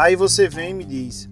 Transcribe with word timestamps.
Aí 0.00 0.16
você 0.16 0.48
vem 0.48 0.70
e 0.70 0.74
me 0.74 0.84
diz: 0.84 1.28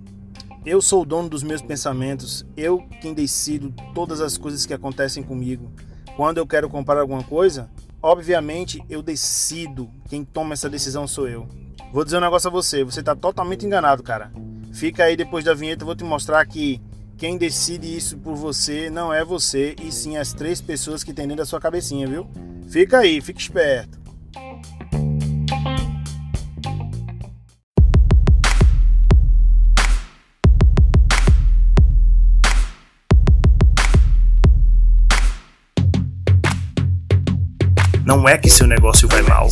Eu 0.65 0.83
sou 0.83 1.03
o 1.03 1.07
dono 1.07 1.29
dos 1.29 1.43
meus 1.43 1.63
pensamentos, 1.63 2.45
eu 2.55 2.87
quem 3.01 3.15
decido 3.15 3.73
todas 3.95 4.21
as 4.21 4.37
coisas 4.37 4.67
que 4.67 4.75
acontecem 4.75 5.23
comigo. 5.23 5.73
Quando 6.17 6.37
eu 6.37 6.47
quero 6.47 6.69
comprar 6.69 7.01
alguma 7.01 7.23
coisa, 7.23 7.71
obviamente 8.03 8.85
eu 8.91 9.01
decido, 9.01 9.89
quem 10.09 10.23
toma 10.23 10.53
essa 10.53 10.69
decisão 10.69 11.09
sou 11.09 11.27
eu. 11.27 11.49
Vou 11.93 12.05
dizer 12.05 12.19
um 12.19 12.21
negócio 12.21 12.49
a 12.49 12.51
você, 12.51 12.85
você 12.85 13.01
está 13.01 13.17
totalmente 13.17 13.65
enganado, 13.65 14.03
cara. 14.03 14.31
Fica 14.71 15.05
aí 15.05 15.17
depois 15.17 15.47
da 15.47 15.55
vinheta, 15.55 15.85
vou 15.85 15.97
te 15.97 16.05
mostrar 16.05 16.45
que 16.47 16.79
quem 17.17 17.39
decide 17.39 17.97
isso 17.97 18.19
por 18.19 18.37
você 18.37 18.91
não 18.91 19.13
é 19.13 19.25
você, 19.25 19.75
e 19.83 19.91
sim 19.91 20.19
as 20.19 20.35
três 20.35 20.61
pessoas 20.61 21.03
que 21.03 21.15
tem 21.15 21.27
dentro 21.27 21.43
da 21.43 21.47
sua 21.47 21.59
cabecinha, 21.59 22.07
viu? 22.07 22.29
Fica 22.69 22.99
aí, 22.99 23.21
fique 23.21 23.41
esperto. 23.41 23.98
Não 38.09 38.27
é 38.27 38.39
que 38.39 38.49
seu 38.49 38.67
negócio 38.67 39.07
vai 39.07 39.21
mal. 39.21 39.47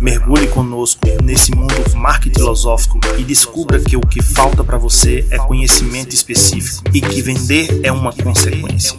Mergulhe 0.00 0.48
conosco 0.48 1.02
nesse 1.22 1.54
mundo 1.54 1.74
marketing 1.94 2.38
filosófico 2.38 2.98
e 3.18 3.22
descubra 3.22 3.78
que 3.78 3.94
o 3.94 4.00
que 4.00 4.22
falta 4.22 4.64
para 4.64 4.78
você 4.78 5.26
é 5.30 5.36
conhecimento 5.36 6.14
específico 6.14 6.82
e 6.94 7.02
que 7.02 7.20
vender 7.20 7.82
é 7.82 7.92
uma 7.92 8.10
consequência. 8.10 8.98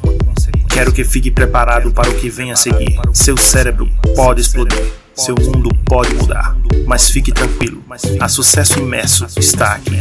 Quero 0.70 0.94
que 0.94 1.04
fique 1.04 1.32
preparado 1.32 1.92
para 1.92 2.12
o 2.12 2.14
que 2.14 2.30
vem 2.30 2.52
a 2.52 2.56
seguir. 2.56 3.00
Seu 3.12 3.36
cérebro 3.36 3.90
pode 4.16 4.42
explodir, 4.42 4.94
seu 5.16 5.34
mundo 5.34 5.72
pode 5.84 6.14
mudar, 6.14 6.56
mas 6.86 7.10
fique 7.10 7.32
tranquilo. 7.32 7.84
A 8.20 8.30
sucesso 8.30 8.78
imerso 8.78 9.26
está 9.36 9.74
aqui. 9.74 10.00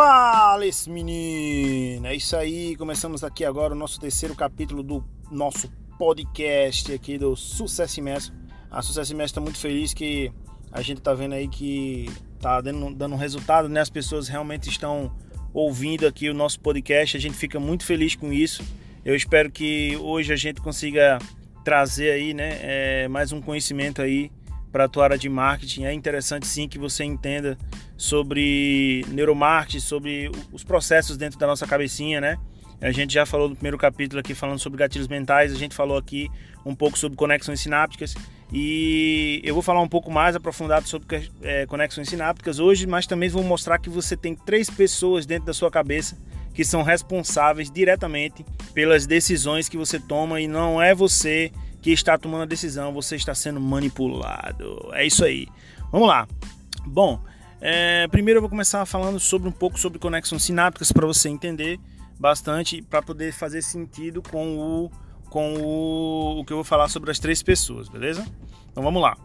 Fala 0.00 0.64
esse 0.64 0.88
menino! 0.88 2.06
É 2.06 2.14
isso 2.14 2.36
aí, 2.36 2.76
começamos 2.76 3.24
aqui 3.24 3.44
agora 3.44 3.74
o 3.74 3.76
nosso 3.76 3.98
terceiro 3.98 4.32
capítulo 4.32 4.80
do 4.80 5.04
nosso 5.28 5.68
podcast 5.98 6.92
aqui 6.92 7.18
do 7.18 7.34
Sucesso 7.34 7.98
Imerso. 7.98 8.32
A 8.70 8.80
Sucesso 8.80 9.12
Imerso 9.12 9.32
está 9.32 9.40
muito 9.40 9.58
feliz 9.58 9.92
que 9.92 10.32
a 10.70 10.82
gente 10.82 11.00
tá 11.00 11.12
vendo 11.14 11.32
aí 11.32 11.48
que 11.48 12.08
tá 12.38 12.60
dando, 12.60 12.94
dando 12.94 13.16
resultado, 13.16 13.68
né? 13.68 13.80
As 13.80 13.90
pessoas 13.90 14.28
realmente 14.28 14.70
estão 14.70 15.12
ouvindo 15.52 16.06
aqui 16.06 16.30
o 16.30 16.34
nosso 16.34 16.60
podcast, 16.60 17.16
a 17.16 17.20
gente 17.20 17.34
fica 17.36 17.58
muito 17.58 17.84
feliz 17.84 18.14
com 18.14 18.32
isso. 18.32 18.62
Eu 19.04 19.16
espero 19.16 19.50
que 19.50 19.96
hoje 19.96 20.32
a 20.32 20.36
gente 20.36 20.60
consiga 20.60 21.18
trazer 21.64 22.12
aí, 22.12 22.32
né, 22.32 22.60
é, 22.62 23.08
mais 23.08 23.32
um 23.32 23.42
conhecimento 23.42 24.00
aí 24.00 24.30
para 24.70 24.84
a 24.84 24.88
tua 24.88 25.02
área 25.02 25.18
de 25.18 25.28
marketing. 25.28 25.86
É 25.86 25.92
interessante 25.92 26.46
sim 26.46 26.68
que 26.68 26.78
você 26.78 27.02
entenda 27.02 27.58
sobre 27.98 29.04
neuromarketing, 29.08 29.80
sobre 29.80 30.30
os 30.52 30.62
processos 30.62 31.16
dentro 31.16 31.36
da 31.36 31.48
nossa 31.48 31.66
cabecinha, 31.66 32.20
né? 32.20 32.38
A 32.80 32.92
gente 32.92 33.12
já 33.12 33.26
falou 33.26 33.48
no 33.48 33.56
primeiro 33.56 33.76
capítulo 33.76 34.20
aqui 34.20 34.34
falando 34.34 34.60
sobre 34.60 34.78
gatilhos 34.78 35.08
mentais, 35.08 35.52
a 35.52 35.56
gente 35.56 35.74
falou 35.74 35.98
aqui 35.98 36.30
um 36.64 36.76
pouco 36.76 36.96
sobre 36.96 37.18
conexões 37.18 37.60
sinápticas 37.60 38.14
e 38.52 39.40
eu 39.42 39.52
vou 39.52 39.64
falar 39.64 39.80
um 39.80 39.88
pouco 39.88 40.12
mais 40.12 40.36
aprofundado 40.36 40.86
sobre 40.86 41.28
é, 41.42 41.66
conexões 41.66 42.08
sinápticas 42.08 42.60
hoje, 42.60 42.86
mas 42.86 43.04
também 43.04 43.28
vou 43.28 43.42
mostrar 43.42 43.78
que 43.78 43.90
você 43.90 44.16
tem 44.16 44.36
três 44.36 44.70
pessoas 44.70 45.26
dentro 45.26 45.46
da 45.46 45.52
sua 45.52 45.70
cabeça 45.70 46.16
que 46.54 46.64
são 46.64 46.84
responsáveis 46.84 47.68
diretamente 47.68 48.46
pelas 48.72 49.06
decisões 49.06 49.68
que 49.68 49.76
você 49.76 49.98
toma 49.98 50.40
e 50.40 50.46
não 50.46 50.80
é 50.80 50.94
você 50.94 51.50
que 51.82 51.90
está 51.90 52.16
tomando 52.16 52.42
a 52.42 52.46
decisão, 52.46 52.92
você 52.92 53.16
está 53.16 53.34
sendo 53.34 53.60
manipulado. 53.60 54.88
É 54.92 55.04
isso 55.04 55.24
aí. 55.24 55.48
Vamos 55.90 56.06
lá. 56.06 56.28
Bom, 56.86 57.20
é, 57.60 58.06
primeiro 58.08 58.38
eu 58.38 58.42
vou 58.42 58.50
começar 58.50 58.84
falando 58.86 59.18
sobre 59.18 59.48
um 59.48 59.52
pouco 59.52 59.78
sobre 59.78 59.98
conexões 59.98 60.42
sinápticas 60.42 60.92
para 60.92 61.06
você 61.06 61.28
entender 61.28 61.78
bastante 62.18 62.82
para 62.82 63.02
poder 63.02 63.32
fazer 63.32 63.62
sentido 63.62 64.22
com 64.22 64.58
o 64.58 64.90
com 65.30 65.54
o, 65.54 66.40
o 66.40 66.44
que 66.44 66.52
eu 66.52 66.56
vou 66.56 66.64
falar 66.64 66.88
sobre 66.88 67.10
as 67.10 67.18
três 67.18 67.42
pessoas, 67.42 67.88
beleza? 67.88 68.26
Então 68.70 68.82
vamos 68.82 69.02
lá. 69.02 69.16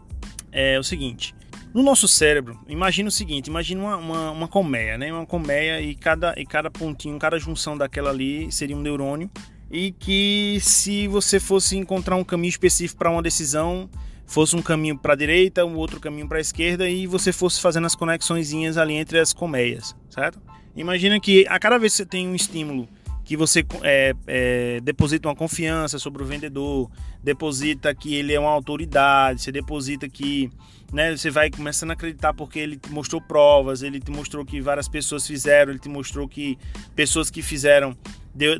É 0.52 0.78
o 0.78 0.84
seguinte, 0.84 1.34
no 1.72 1.82
nosso 1.82 2.06
cérebro, 2.06 2.60
imagina 2.68 3.08
o 3.08 3.12
seguinte, 3.12 3.48
imagina 3.48 3.82
uma, 3.82 3.96
uma, 3.96 4.30
uma 4.30 4.48
colmeia, 4.48 4.98
né? 4.98 5.12
Uma 5.12 5.26
colmeia 5.26 5.80
e 5.80 5.94
cada, 5.94 6.34
e 6.36 6.44
cada 6.44 6.70
pontinho, 6.70 7.18
cada 7.18 7.38
junção 7.38 7.76
daquela 7.76 8.10
ali 8.10 8.52
seria 8.52 8.76
um 8.76 8.80
neurônio 8.80 9.30
e 9.70 9.90
que 9.90 10.58
se 10.60 11.08
você 11.08 11.40
fosse 11.40 11.76
encontrar 11.76 12.14
um 12.14 12.22
caminho 12.22 12.50
específico 12.50 12.98
para 12.98 13.10
uma 13.10 13.22
decisão, 13.22 13.90
fosse 14.26 14.56
um 14.56 14.62
caminho 14.62 14.98
para 14.98 15.12
a 15.12 15.16
direita, 15.16 15.64
um 15.64 15.76
outro 15.76 16.00
caminho 16.00 16.28
para 16.28 16.38
a 16.38 16.40
esquerda 16.40 16.88
e 16.88 17.06
você 17.06 17.32
fosse 17.32 17.60
fazendo 17.60 17.86
as 17.86 17.94
conexõezinhas 17.94 18.76
ali 18.76 18.94
entre 18.94 19.18
as 19.18 19.32
colmeias, 19.32 19.94
certo? 20.10 20.40
Imagina 20.76 21.20
que 21.20 21.46
a 21.48 21.58
cada 21.58 21.78
vez 21.78 21.92
que 21.92 21.98
você 21.98 22.06
tem 22.06 22.28
um 22.28 22.34
estímulo 22.34 22.88
que 23.24 23.36
você 23.36 23.64
é, 23.82 24.14
é, 24.26 24.80
deposita 24.82 25.28
uma 25.28 25.34
confiança 25.34 25.98
sobre 25.98 26.22
o 26.22 26.26
vendedor, 26.26 26.90
deposita 27.22 27.94
que 27.94 28.14
ele 28.14 28.34
é 28.34 28.38
uma 28.38 28.50
autoridade, 28.50 29.40
você 29.40 29.50
deposita 29.50 30.08
que 30.08 30.50
né, 30.92 31.16
você 31.16 31.30
vai 31.30 31.50
começando 31.50 31.90
a 31.90 31.94
acreditar 31.94 32.34
porque 32.34 32.58
ele 32.58 32.76
te 32.76 32.92
mostrou 32.92 33.20
provas, 33.22 33.82
ele 33.82 33.98
te 33.98 34.10
mostrou 34.10 34.44
que 34.44 34.60
várias 34.60 34.88
pessoas 34.88 35.26
fizeram, 35.26 35.72
ele 35.72 35.78
te 35.78 35.88
mostrou 35.88 36.28
que 36.28 36.58
pessoas 36.94 37.30
que 37.30 37.40
fizeram 37.40 37.96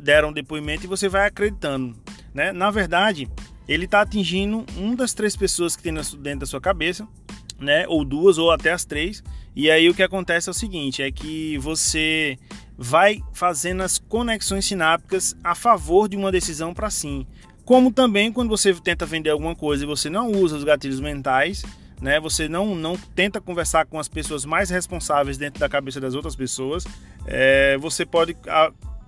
deram 0.01 0.33
depoimento 0.33 0.85
e 0.85 0.87
você 0.87 1.07
vai 1.07 1.27
acreditando. 1.27 1.95
Né? 2.33 2.51
Na 2.51 2.71
verdade, 2.71 3.29
ele 3.67 3.85
está 3.85 4.01
atingindo 4.01 4.65
uma 4.77 4.95
das 4.95 5.13
três 5.13 5.35
pessoas 5.35 5.75
que 5.75 5.83
tem 5.83 5.93
dentro 5.93 6.39
da 6.39 6.45
sua 6.45 6.61
cabeça, 6.61 7.07
né? 7.59 7.85
ou 7.87 8.03
duas, 8.05 8.37
ou 8.37 8.51
até 8.51 8.71
as 8.71 8.85
três. 8.85 9.23
E 9.55 9.71
aí 9.71 9.89
o 9.89 9.93
que 9.93 10.03
acontece 10.03 10.49
é 10.49 10.51
o 10.51 10.53
seguinte: 10.53 11.01
é 11.01 11.11
que 11.11 11.57
você 11.57 12.37
vai 12.77 13.21
fazendo 13.33 13.81
as 13.83 13.97
conexões 13.97 14.65
sinápticas 14.65 15.35
a 15.43 15.55
favor 15.55 16.09
de 16.09 16.17
uma 16.17 16.31
decisão 16.31 16.73
para 16.73 16.89
sim. 16.89 17.25
Como 17.63 17.91
também 17.91 18.31
quando 18.31 18.49
você 18.49 18.73
tenta 18.73 19.05
vender 19.05 19.29
alguma 19.29 19.55
coisa 19.55 19.83
e 19.83 19.87
você 19.87 20.09
não 20.09 20.31
usa 20.31 20.57
os 20.57 20.63
gatilhos 20.63 20.99
mentais, 20.99 21.63
né? 22.01 22.19
Você 22.19 22.47
não, 22.47 22.75
não 22.75 22.95
tenta 23.15 23.41
conversar 23.41 23.85
com 23.85 23.99
as 23.99 24.07
pessoas 24.07 24.45
mais 24.45 24.69
responsáveis 24.69 25.37
dentro 25.37 25.59
da 25.59 25.69
cabeça 25.69 25.99
das 25.99 26.13
outras 26.13 26.35
pessoas, 26.35 26.85
é, 27.25 27.77
você 27.77 28.05
pode 28.05 28.35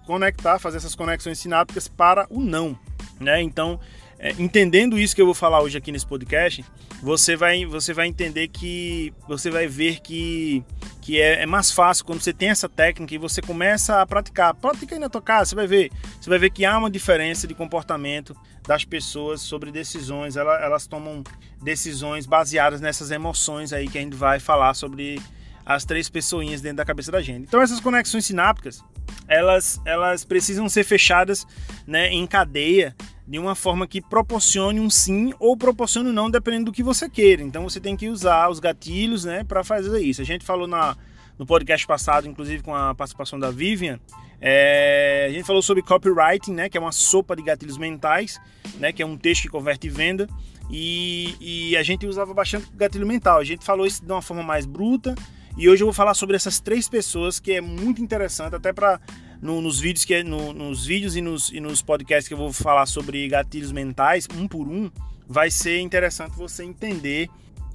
conectar, 0.06 0.58
fazer 0.58 0.78
essas 0.78 0.96
conexões 0.96 1.38
sinápticas 1.38 1.88
para 1.88 2.26
o 2.30 2.40
não, 2.40 2.78
né? 3.20 3.42
Então, 3.42 3.80
é, 4.20 4.32
entendendo 4.40 4.98
isso 4.98 5.16
que 5.16 5.22
eu 5.22 5.26
vou 5.26 5.36
falar 5.36 5.62
hoje 5.62 5.78
aqui 5.78 5.92
nesse 5.92 6.06
podcast, 6.06 6.66
você 7.02 7.36
vai, 7.36 7.66
você 7.66 7.94
vai 7.94 8.08
entender 8.08 8.48
que 8.48 9.14
você 9.28 9.52
vai 9.52 9.68
ver 9.68 10.00
que, 10.00 10.64
que 11.02 11.22
é, 11.22 11.44
é, 11.44 11.46
mais 11.46 11.72
fácil 11.72 12.04
quando 12.04 12.22
você 12.22 12.34
tem 12.34 12.50
essa 12.50 12.68
técnica 12.68 13.14
e 13.14 13.18
você 13.20 13.42
começa 13.42 14.02
a 14.02 14.06
praticar. 14.06 14.56
Pratica 14.56 14.96
aí 14.96 15.00
na 15.00 15.10
tua 15.10 15.22
casa, 15.22 15.50
você 15.50 15.56
vai 15.56 15.68
ver. 15.68 15.92
Você 16.20 16.30
vai 16.30 16.40
ver 16.40 16.50
que 16.50 16.66
há 16.66 16.78
uma 16.78 16.90
diferença 16.90 17.48
de 17.48 17.54
comportamento 17.54 18.36
das 18.68 18.84
pessoas 18.84 19.42
sobre 19.42 19.72
decisões. 19.72 20.36
Elas, 20.36 20.64
elas 20.64 20.88
tomam 20.88 21.24
decisões 21.62 22.26
baseadas 22.26 22.82
nessas 22.82 23.12
emoções 23.12 23.72
aí 23.72 23.88
que 23.88 24.00
a 24.00 24.02
gente 24.02 24.16
vai 24.16 24.40
falar 24.40 24.74
sobre 24.74 25.22
as 25.64 25.86
três 25.86 26.10
pessoinhas 26.10 26.60
dentro 26.60 26.78
da 26.78 26.86
cabeça 26.86 27.12
da 27.12 27.22
gente. 27.22 27.44
Então 27.44 27.62
essas 27.62 27.80
conexões 27.80 28.26
sinápticas, 28.26 28.84
elas, 29.28 29.80
elas 29.86 30.26
precisam 30.26 30.68
ser 30.68 30.84
fechadas 30.84 31.46
né, 31.86 32.08
em 32.08 32.26
cadeia 32.26 32.96
de 33.28 33.38
uma 33.38 33.56
forma 33.56 33.86
que 33.86 34.02
proporcione 34.02 34.80
um 34.80 34.90
sim 34.90 35.34
ou 35.38 35.58
proporcione 35.58 36.10
um 36.10 36.14
não, 36.14 36.32
dependendo 36.32 36.66
do 36.66 36.72
que 36.72 36.82
você 36.82 37.10
queira. 37.10 37.44
Então 37.44 37.64
você 37.64 37.80
tem 37.80 37.96
que 37.96 38.08
usar 38.08 38.50
os 38.50 38.60
gatilhos 38.60 39.26
né, 39.26 39.44
para 39.44 39.64
fazer 39.64 40.00
isso. 40.00 40.22
A 40.22 40.26
gente 40.26 40.46
falou 40.46 40.66
na, 40.66 40.96
no 41.38 41.46
podcast 41.46 41.86
passado, 41.86 42.28
inclusive 42.28 42.64
com 42.64 42.74
a 42.74 42.96
participação 42.96 43.38
da 43.38 43.52
Vivian, 43.52 44.00
é, 44.40 45.28
a 45.30 45.34
gente 45.34 45.46
falou 45.46 45.62
sobre 45.62 45.84
copywriting, 45.84 46.54
né, 46.54 46.70
que 46.70 46.78
é 46.78 46.82
uma 46.82 46.92
sopa 46.92 47.36
de 47.36 47.42
gatilhos 47.42 47.78
mentais, 47.78 48.40
né, 48.80 48.94
que 48.94 49.02
é 49.02 49.06
um 49.06 49.18
texto 49.18 49.44
que 49.44 49.50
converte 49.50 49.90
venda. 49.90 50.28
E, 50.70 51.36
e 51.40 51.78
a 51.78 51.84
gente 51.84 52.06
usava 52.06 52.34
bastante 52.34 52.68
gatilho 52.74 53.08
mental. 53.08 53.40
A 53.40 53.44
gente 53.44 53.66
falou 53.66 53.86
isso 53.86 54.06
de 54.06 54.12
uma 54.12 54.22
forma 54.22 54.44
mais 54.44 54.66
bruta, 54.66 55.16
e 55.58 55.68
hoje 55.68 55.82
eu 55.82 55.88
vou 55.88 55.94
falar 55.94 56.14
sobre 56.14 56.36
essas 56.36 56.60
três 56.60 56.88
pessoas 56.88 57.40
que 57.40 57.52
é 57.52 57.62
muito 57.62 58.02
interessante, 58.02 58.56
até 58.56 58.72
para 58.72 59.00
no, 59.42 59.62
nos 59.62 59.80
vídeos 59.80 60.06
que 60.06 60.24
no, 60.24 60.54
nos 60.54 60.86
vídeos 60.86 61.16
e 61.16 61.22
nos, 61.22 61.52
e 61.52 61.60
nos 61.60 61.82
podcasts 61.82 62.28
que 62.28 62.34
eu 62.34 62.38
vou 62.38 62.52
falar 62.52 62.86
sobre 62.86 63.28
gatilhos 63.28 63.72
mentais, 63.72 64.28
um 64.36 64.48
por 64.48 64.68
um, 64.68 64.90
vai 65.28 65.52
ser 65.52 65.80
interessante 65.80 66.36
você 66.36 66.64
entender, 66.64 67.30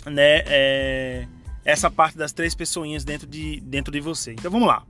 né, 0.06 0.42
é, 0.46 1.26
essa 1.64 1.90
parte 1.90 2.16
das 2.16 2.32
três 2.32 2.54
pessoinhas 2.54 3.04
dentro 3.04 3.26
de, 3.26 3.60
dentro 3.60 3.92
de 3.92 4.00
você. 4.00 4.32
Então 4.32 4.50
vamos 4.50 4.66
lá. 4.66 4.82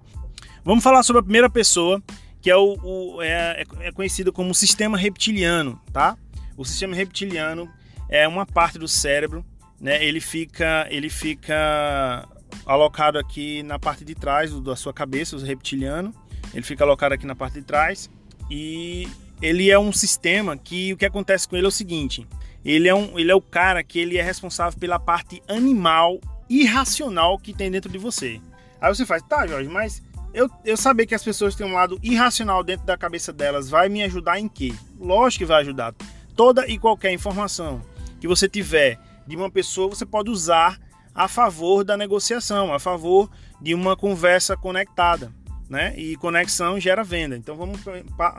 Vamos 0.64 0.82
falar 0.82 1.02
sobre 1.02 1.20
a 1.20 1.22
primeira 1.22 1.50
pessoa, 1.50 2.02
que 2.40 2.50
é 2.50 2.56
o, 2.56 2.78
o 2.82 3.22
é, 3.22 3.64
é 3.80 3.92
conhecido 3.92 4.32
como 4.32 4.54
sistema 4.54 4.96
reptiliano, 4.96 5.80
tá? 5.92 6.16
O 6.56 6.64
sistema 6.64 6.94
reptiliano 6.94 7.68
é 8.08 8.26
uma 8.28 8.46
parte 8.46 8.78
do 8.78 8.86
cérebro, 8.86 9.44
né? 9.80 10.04
Ele 10.04 10.20
fica, 10.20 10.86
ele 10.90 11.10
fica 11.10 12.28
alocado 12.64 13.18
aqui 13.18 13.62
na 13.62 13.78
parte 13.78 14.04
de 14.04 14.14
trás 14.14 14.52
da 14.60 14.76
sua 14.76 14.92
cabeça, 14.92 15.36
o 15.36 15.40
reptiliano. 15.40 16.14
Ele 16.52 16.62
fica 16.62 16.84
alocado 16.84 17.14
aqui 17.14 17.26
na 17.26 17.34
parte 17.34 17.54
de 17.54 17.62
trás 17.62 18.10
e 18.50 19.08
ele 19.40 19.70
é 19.70 19.78
um 19.78 19.92
sistema 19.92 20.56
que 20.56 20.92
o 20.92 20.96
que 20.96 21.06
acontece 21.06 21.48
com 21.48 21.56
ele 21.56 21.66
é 21.66 21.68
o 21.68 21.72
seguinte: 21.72 22.26
ele 22.64 22.88
é, 22.88 22.94
um, 22.94 23.18
ele 23.18 23.30
é 23.30 23.34
o 23.34 23.40
cara 23.40 23.82
que 23.82 23.98
ele 23.98 24.18
é 24.18 24.22
responsável 24.22 24.78
pela 24.78 24.98
parte 24.98 25.42
animal 25.48 26.20
irracional 26.48 27.38
que 27.38 27.52
tem 27.52 27.70
dentro 27.70 27.90
de 27.90 27.98
você. 27.98 28.40
Aí 28.80 28.94
você 28.94 29.06
faz, 29.06 29.22
tá, 29.22 29.46
Jorge, 29.46 29.68
mas 29.68 30.02
eu, 30.34 30.50
eu 30.64 30.76
saber 30.76 31.06
que 31.06 31.14
as 31.14 31.22
pessoas 31.22 31.54
têm 31.54 31.66
um 31.66 31.72
lado 31.72 31.98
irracional 32.02 32.62
dentro 32.62 32.86
da 32.86 32.96
cabeça 32.96 33.32
delas 33.32 33.68
vai 33.68 33.88
me 33.88 34.02
ajudar 34.02 34.38
em 34.38 34.48
quê? 34.48 34.72
Lógico 34.98 35.40
que 35.40 35.44
vai 35.46 35.60
ajudar. 35.60 35.94
Toda 36.34 36.66
e 36.66 36.78
qualquer 36.78 37.12
informação 37.12 37.82
que 38.20 38.28
você 38.28 38.48
tiver 38.48 38.98
de 39.26 39.36
uma 39.36 39.50
pessoa, 39.50 39.88
você 39.88 40.06
pode 40.06 40.30
usar 40.30 40.78
a 41.14 41.28
favor 41.28 41.84
da 41.84 41.96
negociação, 41.96 42.72
a 42.72 42.78
favor 42.78 43.30
de 43.60 43.74
uma 43.74 43.96
conversa 43.96 44.56
conectada, 44.56 45.32
né? 45.68 45.94
E 45.96 46.16
conexão 46.16 46.78
gera 46.78 47.02
venda. 47.02 47.36
Então 47.36 47.56
vamos 47.56 47.80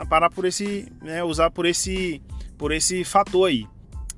parar 0.09 0.29
por 0.29 0.45
esse, 0.45 0.91
né, 1.01 1.23
usar 1.23 1.49
por 1.49 1.65
esse, 1.65 2.21
por 2.57 2.71
esse 2.71 3.03
fator 3.03 3.49
aí. 3.49 3.65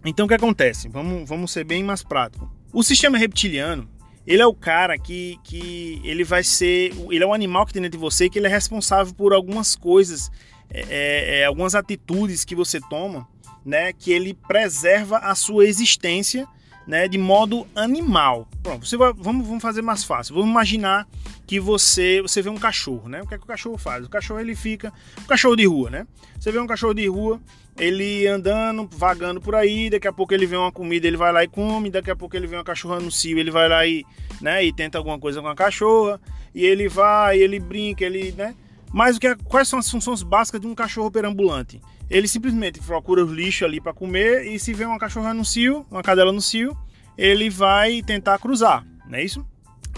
Então 0.05 0.25
o 0.25 0.29
que 0.29 0.35
acontece? 0.35 0.87
Vamos, 0.89 1.27
vamos 1.27 1.51
ser 1.51 1.63
bem 1.63 1.83
mais 1.83 2.03
prático. 2.03 2.51
O 2.71 2.83
sistema 2.83 3.17
reptiliano, 3.17 3.89
ele 4.27 4.41
é 4.41 4.45
o 4.45 4.53
cara 4.53 4.97
que, 4.97 5.39
que 5.43 6.01
ele 6.03 6.23
vai 6.23 6.43
ser, 6.43 6.91
ele 7.09 7.23
é 7.23 7.27
um 7.27 7.33
animal 7.33 7.65
que 7.65 7.73
tem 7.73 7.81
dentro 7.81 7.97
de 7.97 8.01
você 8.01 8.29
que 8.29 8.37
ele 8.37 8.47
é 8.47 8.49
responsável 8.49 9.13
por 9.13 9.33
algumas 9.33 9.75
coisas, 9.75 10.29
é, 10.69 10.81
é, 10.81 11.39
é, 11.39 11.45
algumas 11.45 11.75
atitudes 11.75 12.43
que 12.43 12.55
você 12.55 12.79
toma, 12.89 13.27
né, 13.65 13.93
que 13.93 14.11
ele 14.11 14.33
preserva 14.33 15.17
a 15.19 15.33
sua 15.35 15.65
existência, 15.65 16.47
né, 16.87 17.07
de 17.07 17.17
modo 17.17 17.65
animal. 17.75 18.47
Pronto, 18.61 18.85
você 18.85 18.97
vai, 18.97 19.13
vamos, 19.15 19.47
vamos 19.47 19.61
fazer 19.61 19.81
mais 19.81 20.03
fácil. 20.03 20.35
Vamos 20.35 20.49
imaginar 20.49 21.07
que 21.47 21.59
você 21.59 22.21
você 22.21 22.41
vê 22.41 22.49
um 22.49 22.57
cachorro, 22.57 23.07
né? 23.07 23.21
O 23.21 23.27
que 23.27 23.35
é 23.35 23.37
que 23.37 23.43
o 23.43 23.47
cachorro 23.47 23.77
faz? 23.77 24.05
O 24.05 24.09
cachorro 24.09 24.39
ele 24.39 24.55
fica, 24.55 24.91
um 25.21 25.27
cachorro 25.27 25.55
de 25.55 25.65
rua, 25.65 25.89
né? 25.89 26.07
Você 26.39 26.51
vê 26.51 26.59
um 26.59 26.67
cachorro 26.67 26.93
de 26.93 27.07
rua, 27.07 27.39
ele 27.77 28.27
andando, 28.27 28.87
vagando 28.91 29.41
por 29.41 29.55
aí, 29.55 29.89
daqui 29.89 30.07
a 30.07 30.13
pouco 30.13 30.33
ele 30.33 30.45
vê 30.45 30.55
uma 30.55 30.71
comida, 30.71 31.07
ele 31.07 31.17
vai 31.17 31.31
lá 31.31 31.43
e 31.43 31.47
come, 31.47 31.89
daqui 31.89 32.09
a 32.09 32.15
pouco 32.15 32.35
ele 32.35 32.47
vê 32.47 32.55
uma 32.55 32.63
cachorra 32.63 32.99
no 32.99 33.11
cio, 33.11 33.37
ele 33.37 33.51
vai 33.51 33.67
lá 33.67 33.85
e, 33.85 34.05
né, 34.41 34.63
e 34.63 34.71
tenta 34.71 34.97
alguma 34.97 35.19
coisa 35.19 35.41
com 35.41 35.47
a 35.47 35.55
cachorra, 35.55 36.19
e 36.53 36.65
ele 36.65 36.87
vai, 36.87 37.39
ele 37.39 37.59
brinca, 37.59 38.05
ele, 38.05 38.31
né? 38.31 38.55
Mas 38.93 39.17
o 39.17 39.19
que 39.19 39.27
é, 39.27 39.35
quais 39.35 39.67
são 39.67 39.79
as 39.79 39.89
funções 39.89 40.23
básicas 40.23 40.61
de 40.61 40.67
um 40.67 40.75
cachorro 40.75 41.11
perambulante? 41.11 41.81
Ele 42.09 42.27
simplesmente 42.27 42.79
procura 42.79 43.25
os 43.25 43.31
lixos 43.31 43.63
ali 43.63 43.81
para 43.81 43.93
comer 43.93 44.45
e 44.47 44.59
se 44.59 44.73
vê 44.73 44.85
uma 44.85 44.99
cachorra 44.99 45.33
no 45.33 45.43
cio, 45.43 45.85
uma 45.89 46.03
cadela 46.03 46.31
no 46.31 46.41
cio, 46.41 46.77
ele 47.17 47.49
vai 47.49 48.01
tentar 48.01 48.37
cruzar, 48.39 48.85
não 49.07 49.17
é 49.17 49.23
isso? 49.23 49.45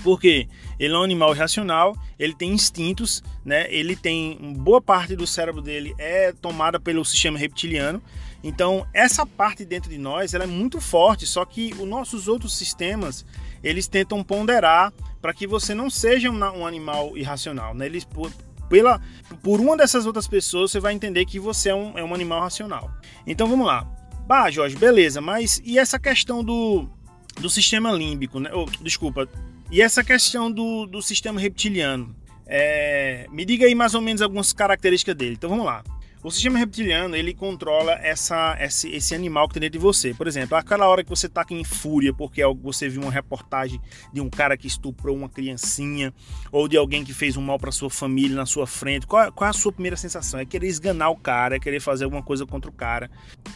Porque 0.03 0.47
ele 0.79 0.93
é 0.93 0.97
um 0.97 1.03
animal 1.03 1.33
irracional, 1.33 1.95
ele 2.19 2.33
tem 2.33 2.51
instintos, 2.51 3.23
né? 3.43 3.65
Ele 3.69 3.95
tem 3.95 4.53
boa 4.57 4.81
parte 4.81 5.15
do 5.15 5.25
cérebro 5.25 5.61
dele 5.61 5.93
é 5.97 6.31
tomada 6.31 6.79
pelo 6.79 7.03
sistema 7.03 7.37
reptiliano. 7.37 8.01
Então, 8.43 8.87
essa 8.93 9.25
parte 9.25 9.65
dentro 9.65 9.89
de 9.89 9.97
nós, 9.97 10.33
ela 10.33 10.43
é 10.43 10.47
muito 10.47 10.79
forte, 10.79 11.25
só 11.25 11.43
que 11.43 11.73
os 11.79 11.87
nossos 11.87 12.27
outros 12.27 12.55
sistemas, 12.55 13.25
eles 13.63 13.87
tentam 13.87 14.23
ponderar 14.23 14.93
para 15.21 15.33
que 15.33 15.47
você 15.47 15.73
não 15.73 15.89
seja 15.89 16.29
um, 16.29 16.65
animal 16.65 17.17
irracional, 17.17 17.73
né? 17.73 17.87
Eles 17.87 18.05
pela 18.69 19.01
por 19.41 19.59
uma 19.59 19.77
dessas 19.77 20.05
outras 20.05 20.27
pessoas, 20.27 20.71
você 20.71 20.79
vai 20.79 20.93
entender 20.93 21.25
que 21.25 21.39
você 21.39 21.69
é 21.69 21.75
um, 21.75 21.97
é 21.97 22.03
um 22.03 22.13
animal 22.13 22.41
racional. 22.41 22.91
Então, 23.25 23.47
vamos 23.47 23.65
lá. 23.65 23.87
Bah, 24.27 24.51
Jorge, 24.51 24.75
beleza, 24.75 25.21
mas 25.21 25.61
e 25.63 25.79
essa 25.79 25.97
questão 25.97 26.43
do, 26.43 26.87
do 27.39 27.49
sistema 27.49 27.91
límbico, 27.91 28.39
né? 28.39 28.49
Oh, 28.53 28.65
desculpa, 28.81 29.27
e 29.71 29.81
essa 29.81 30.03
questão 30.03 30.51
do, 30.51 30.85
do 30.85 31.01
sistema 31.01 31.39
reptiliano, 31.39 32.15
é, 32.45 33.25
me 33.29 33.43
diga 33.43 33.65
aí 33.65 33.75
mais 33.75 33.93
ou 33.93 34.01
menos 34.01 34.21
algumas 34.21 34.53
características 34.53 35.15
dele. 35.15 35.33
Então 35.33 35.49
vamos 35.49 35.65
lá. 35.65 35.83
O 36.23 36.31
sistema 36.31 36.57
reptiliano 36.57 37.15
ele 37.15 37.33
controla 37.33 37.93
essa, 37.93 38.57
esse, 38.59 38.89
esse 38.89 39.13
animal 39.13 39.47
que 39.47 39.53
tem 39.53 39.61
dentro 39.61 39.79
de 39.79 39.83
você. 39.83 40.13
Por 40.13 40.27
exemplo, 40.27 40.57
aquela 40.57 40.87
hora 40.87 41.03
que 41.03 41.09
você 41.09 41.29
aqui 41.35 41.53
em 41.53 41.63
fúria 41.63 42.11
porque 42.11 42.41
você 42.61 42.89
viu 42.89 43.03
uma 43.03 43.11
reportagem 43.11 43.79
de 44.11 44.19
um 44.19 44.29
cara 44.29 44.57
que 44.57 44.65
estuprou 44.65 45.15
uma 45.15 45.29
criancinha 45.29 46.11
ou 46.51 46.67
de 46.67 46.75
alguém 46.75 47.03
que 47.05 47.13
fez 47.13 47.37
um 47.37 47.41
mal 47.41 47.59
para 47.59 47.71
sua 47.71 47.89
família 47.89 48.35
na 48.35 48.47
sua 48.47 48.65
frente. 48.65 49.05
Qual, 49.05 49.31
qual 49.31 49.47
é 49.47 49.51
a 49.51 49.53
sua 49.53 49.71
primeira 49.71 49.95
sensação? 49.95 50.39
É 50.39 50.45
querer 50.45 50.67
esganar 50.67 51.11
o 51.11 51.15
cara, 51.15 51.55
é 51.55 51.59
querer 51.59 51.79
fazer 51.79 52.05
alguma 52.05 52.23
coisa 52.23 52.45
contra 52.45 52.69
o 52.69 52.73
cara. 52.73 53.11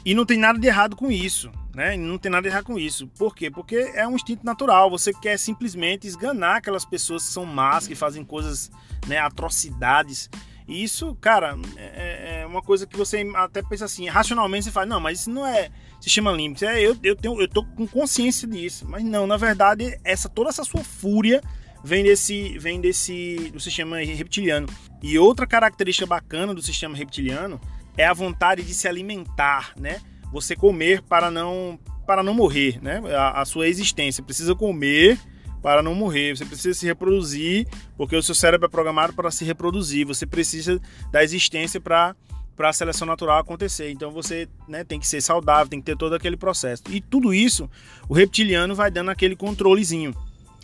E 0.06 0.14
não 0.14 0.26
tem 0.26 0.38
nada 0.38 0.60
de 0.60 0.68
errado 0.68 0.96
com 0.96 1.12
isso. 1.12 1.52
Né? 1.74 1.98
Não 1.98 2.18
tem 2.18 2.32
nada 2.32 2.44
de 2.44 2.50
errado 2.50 2.66
com 2.66 2.78
isso. 2.78 3.08
Por 3.08 3.36
quê? 3.36 3.50
Porque 3.50 3.76
é 3.96 4.08
um 4.08 4.16
instinto 4.16 4.46
natural. 4.46 4.90
Você 4.92 5.12
quer 5.14 5.38
simplesmente 5.40 6.06
esganar 6.06 6.58
aquelas 6.58 6.86
pessoas 6.86 7.26
que 7.26 7.34
são 7.34 7.46
más, 7.46 7.88
que 7.88 7.96
fazem 7.96 8.24
coisas, 8.24 8.70
né, 9.08 9.18
atrocidades. 9.18 10.30
E 10.68 10.84
isso, 10.84 11.16
cara, 11.16 11.58
é, 11.76 11.84
é, 11.84 12.31
uma 12.52 12.62
coisa 12.62 12.86
que 12.86 12.98
você 12.98 13.26
até 13.36 13.64
pensa 13.64 13.86
assim, 13.86 14.08
racionalmente 14.08 14.66
você 14.66 14.72
fala, 14.72 14.86
não, 14.86 15.00
mas 15.00 15.22
isso 15.22 15.30
não 15.30 15.46
é 15.46 15.70
sistema 16.00 16.32
límbico, 16.32 16.66
é, 16.66 16.82
eu, 16.82 16.96
eu, 17.02 17.16
tenho, 17.16 17.42
eu 17.42 17.48
tô 17.48 17.64
com 17.64 17.88
consciência 17.88 18.48
disso. 18.48 18.86
Mas 18.88 19.04
não, 19.04 19.26
na 19.26 19.38
verdade, 19.38 20.00
essa 20.04 20.28
toda 20.28 20.50
essa 20.50 20.64
sua 20.64 20.84
fúria 20.84 21.42
vem 21.84 22.04
desse, 22.04 22.58
vem 22.60 22.80
desse 22.80 23.52
do 23.54 23.60
sistema 23.60 23.98
reptiliano. 23.98 24.68
E 25.02 25.18
outra 25.18 25.48
característica 25.48 26.06
bacana 26.06 26.54
do 26.54 26.62
sistema 26.62 26.96
reptiliano 26.96 27.60
é 27.98 28.06
a 28.06 28.14
vontade 28.14 28.64
de 28.64 28.74
se 28.74 28.88
alimentar, 28.88 29.74
né? 29.78 30.00
Você 30.32 30.56
comer 30.56 31.02
para 31.02 31.30
não 31.30 31.80
para 32.06 32.24
não 32.24 32.34
morrer, 32.34 32.80
né? 32.82 33.02
A, 33.16 33.42
a 33.42 33.46
sua 33.46 33.68
existência 33.68 34.24
precisa 34.24 34.54
comer 34.54 35.20
para 35.62 35.84
não 35.84 35.94
morrer. 35.94 36.36
Você 36.36 36.46
precisa 36.46 36.78
se 36.78 36.86
reproduzir, 36.86 37.68
porque 37.96 38.16
o 38.16 38.24
seu 38.24 38.36
cérebro 38.36 38.66
é 38.66 38.70
programado 38.70 39.14
para 39.14 39.30
se 39.32 39.46
reproduzir. 39.46 40.06
Você 40.08 40.26
precisa 40.26 40.82
da 41.12 41.24
existência 41.24 41.80
para 41.80 42.16
para 42.56 42.70
a 42.70 42.74
seleção 42.74 43.08
natural 43.08 43.40
acontecer. 43.40 43.92
Então 43.92 44.12
você 44.12 44.48
né, 44.68 44.84
tem 44.84 45.00
que 45.00 45.08
ser 45.08 45.22
saudável, 45.22 45.68
tem 45.70 45.80
que 45.80 45.86
ter 45.86 45.98
todo 45.98 46.14
aquele 46.14 46.38
processo. 46.38 46.84
E 46.90 47.02
tudo 47.02 47.34
isso, 47.34 47.70
o 48.08 48.14
reptiliano 48.14 48.76
vai 48.76 48.92
dando 48.92 49.12
aquele 49.12 49.36
controlezinho. 49.36 50.16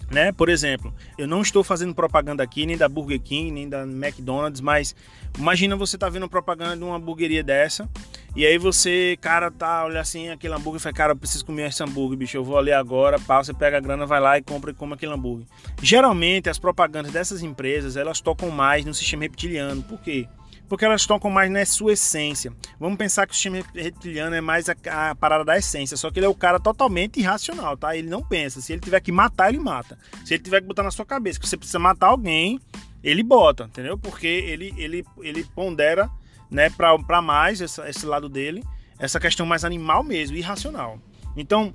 Né? 0.10 0.32
Por 0.32 0.48
exemplo, 0.48 0.94
eu 1.18 1.28
não 1.28 1.42
estou 1.42 1.66
fazendo 1.66 1.94
propaganda 1.94 2.42
aqui 2.42 2.66
nem 2.66 2.78
da 2.78 2.88
Burger 2.88 3.20
King, 3.20 3.52
nem 3.52 3.68
da 3.68 3.82
McDonald's, 3.84 4.62
mas 4.62 4.96
imagina 5.38 5.76
você 5.76 5.98
tá 5.98 6.08
vendo 6.08 6.30
propaganda 6.30 6.78
de 6.78 6.84
uma 6.84 6.96
hamburgueria 6.96 7.44
dessa, 7.44 7.90
e 8.34 8.46
aí 8.46 8.58
você, 8.58 9.18
cara, 9.20 9.52
tá, 9.52 9.84
olha 9.84 10.00
assim, 10.00 10.30
aquele 10.30 10.54
hambúrguer, 10.54 10.80
fala, 10.80 10.94
cara, 10.94 11.12
eu 11.12 11.18
preciso 11.18 11.46
comer 11.46 11.68
esse 11.68 11.84
hambúrguer, 11.84 12.20
bicho, 12.20 12.38
eu 12.38 12.44
vou 12.44 12.58
ali 12.58 12.72
agora, 12.72 13.18
você 13.18 13.54
pega 13.54 13.78
a 13.78 13.80
grana, 13.82 14.06
vai 14.06 14.22
lá 14.22 14.38
e 14.38 14.42
compra 14.42 14.72
e 14.72 14.74
come 14.74 14.94
aquele 14.94 15.12
hambúrguer. 15.12 15.46
Geralmente 15.82 16.50
as 16.50 16.58
propagandas 16.58 17.12
dessas 17.12 17.44
empresas, 17.44 17.98
elas 17.98 18.22
tocam 18.22 18.50
mais 18.50 18.86
no 18.86 18.94
sistema 18.94 19.24
reptiliano. 19.24 19.82
Por 19.84 20.00
quê? 20.00 20.26
Porque 20.68 20.86
elas 20.86 21.06
tocam 21.06 21.32
mais 21.32 21.50
na 21.50 21.66
sua 21.66 21.94
essência. 21.94 22.52
Vamos 22.80 22.98
pensar 22.98 23.26
que 23.26 23.32
o 23.32 23.36
sistema 23.36 23.64
reptiliano 23.74 24.36
é 24.36 24.42
mais 24.42 24.68
a, 24.70 24.76
a, 24.90 25.16
parada 25.16 25.46
da 25.46 25.58
essência, 25.58 25.96
só 25.96 26.12
que 26.12 26.20
ele 26.20 26.26
é 26.26 26.30
o 26.30 26.36
cara 26.36 26.60
totalmente 26.60 27.20
irracional, 27.20 27.78
tá? 27.78 27.96
Ele 27.96 28.10
não 28.10 28.22
pensa. 28.22 28.62
Se 28.62 28.74
ele 28.74 28.82
tiver 28.82 29.00
que 29.00 29.12
matar, 29.12 29.50
ele 29.50 29.60
mata. 29.60 29.98
Se 30.26 30.34
ele 30.34 30.44
tiver 30.44 30.62
que 30.62 30.68
botar 30.68 30.84
na 30.84 30.92
sua 30.92 31.06
cabeça 31.06 31.40
que 31.40 31.48
você 31.48 31.58
precisa 31.58 31.80
matar 31.80 32.08
alguém, 32.08 32.60
ele 33.04 33.24
bota, 33.24 33.66
entendeu? 33.66 33.98
Porque 33.98 34.28
ele, 34.28 34.74
ele, 34.78 35.06
ele 35.22 35.44
pondera 35.56 36.10
né, 36.52 36.70
para 36.70 37.22
mais 37.22 37.62
essa, 37.62 37.90
esse 37.90 38.06
lado 38.06 38.28
dele, 38.28 38.64
essa 39.00 39.20
questão 39.20 39.46
mais 39.46 39.64
animal 39.64 40.04
mesmo, 40.04 40.36
irracional. 40.36 41.00
Então, 41.36 41.72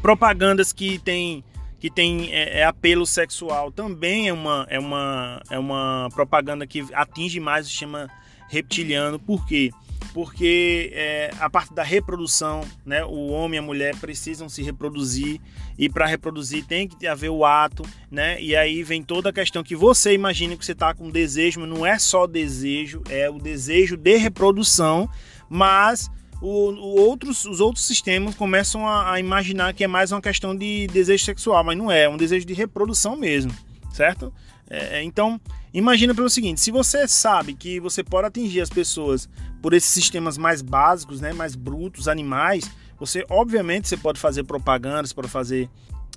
propagandas 0.00 0.72
que 0.72 0.98
tem 0.98 1.44
que 1.80 1.88
tem 1.88 2.32
é, 2.32 2.60
é, 2.60 2.64
apelo 2.64 3.06
sexual 3.06 3.70
também 3.70 4.28
é 4.28 4.32
uma, 4.32 4.66
é, 4.68 4.80
uma, 4.80 5.40
é 5.48 5.56
uma 5.56 6.08
propaganda 6.12 6.66
que 6.66 6.84
atinge 6.92 7.38
mais 7.38 7.66
o 7.66 7.70
sistema 7.70 8.10
reptiliano. 8.48 9.18
Por 9.18 9.46
quê? 9.46 9.70
Porque 10.12 10.90
é, 10.94 11.30
a 11.38 11.50
parte 11.50 11.74
da 11.74 11.82
reprodução, 11.82 12.62
né, 12.84 13.04
o 13.04 13.28
homem 13.28 13.56
e 13.56 13.62
a 13.62 13.62
mulher 13.62 13.94
precisam 13.96 14.48
se 14.48 14.62
reproduzir 14.62 15.40
e 15.78 15.88
para 15.88 16.06
reproduzir 16.06 16.64
tem 16.64 16.88
que 16.88 17.06
haver 17.06 17.30
o 17.30 17.44
ato, 17.44 17.84
né? 18.10 18.40
E 18.42 18.56
aí 18.56 18.82
vem 18.82 19.02
toda 19.02 19.30
a 19.30 19.32
questão 19.32 19.62
que 19.62 19.76
você 19.76 20.12
imagina 20.12 20.56
que 20.56 20.64
você 20.64 20.72
está 20.72 20.92
com 20.92 21.10
desejo, 21.10 21.60
mas 21.60 21.68
não 21.68 21.86
é 21.86 21.98
só 21.98 22.26
desejo, 22.26 23.02
é 23.08 23.30
o 23.30 23.38
desejo 23.38 23.96
de 23.96 24.16
reprodução, 24.16 25.08
mas 25.48 26.10
o, 26.40 26.70
o 26.70 27.00
outros, 27.00 27.44
os 27.44 27.60
outros 27.60 27.84
sistemas 27.84 28.34
começam 28.34 28.86
a, 28.86 29.12
a, 29.12 29.20
imaginar 29.20 29.72
que 29.74 29.84
é 29.84 29.88
mais 29.88 30.12
uma 30.12 30.20
questão 30.20 30.56
de 30.56 30.86
desejo 30.88 31.24
sexual, 31.24 31.62
mas 31.64 31.76
não 31.76 31.90
é, 31.90 32.02
é 32.02 32.08
um 32.08 32.16
desejo 32.16 32.46
de 32.46 32.54
reprodução 32.54 33.16
mesmo, 33.16 33.52
certo? 33.92 34.32
É, 34.70 35.02
então, 35.02 35.40
imagina 35.72 36.14
pelo 36.14 36.28
seguinte: 36.28 36.60
se 36.60 36.70
você 36.70 37.08
sabe 37.08 37.54
que 37.54 37.80
você 37.80 38.04
pode 38.04 38.26
atingir 38.26 38.60
as 38.60 38.68
pessoas 38.68 39.28
por 39.62 39.72
esses 39.72 39.90
sistemas 39.90 40.36
mais 40.36 40.62
básicos, 40.62 41.20
né, 41.20 41.32
mais 41.32 41.54
brutos, 41.54 42.08
animais, 42.08 42.70
você 42.98 43.24
obviamente 43.28 43.88
você 43.88 43.96
pode 43.96 44.20
fazer 44.20 44.44
propagandas, 44.44 45.12
pode 45.12 45.28
fazer 45.28 45.68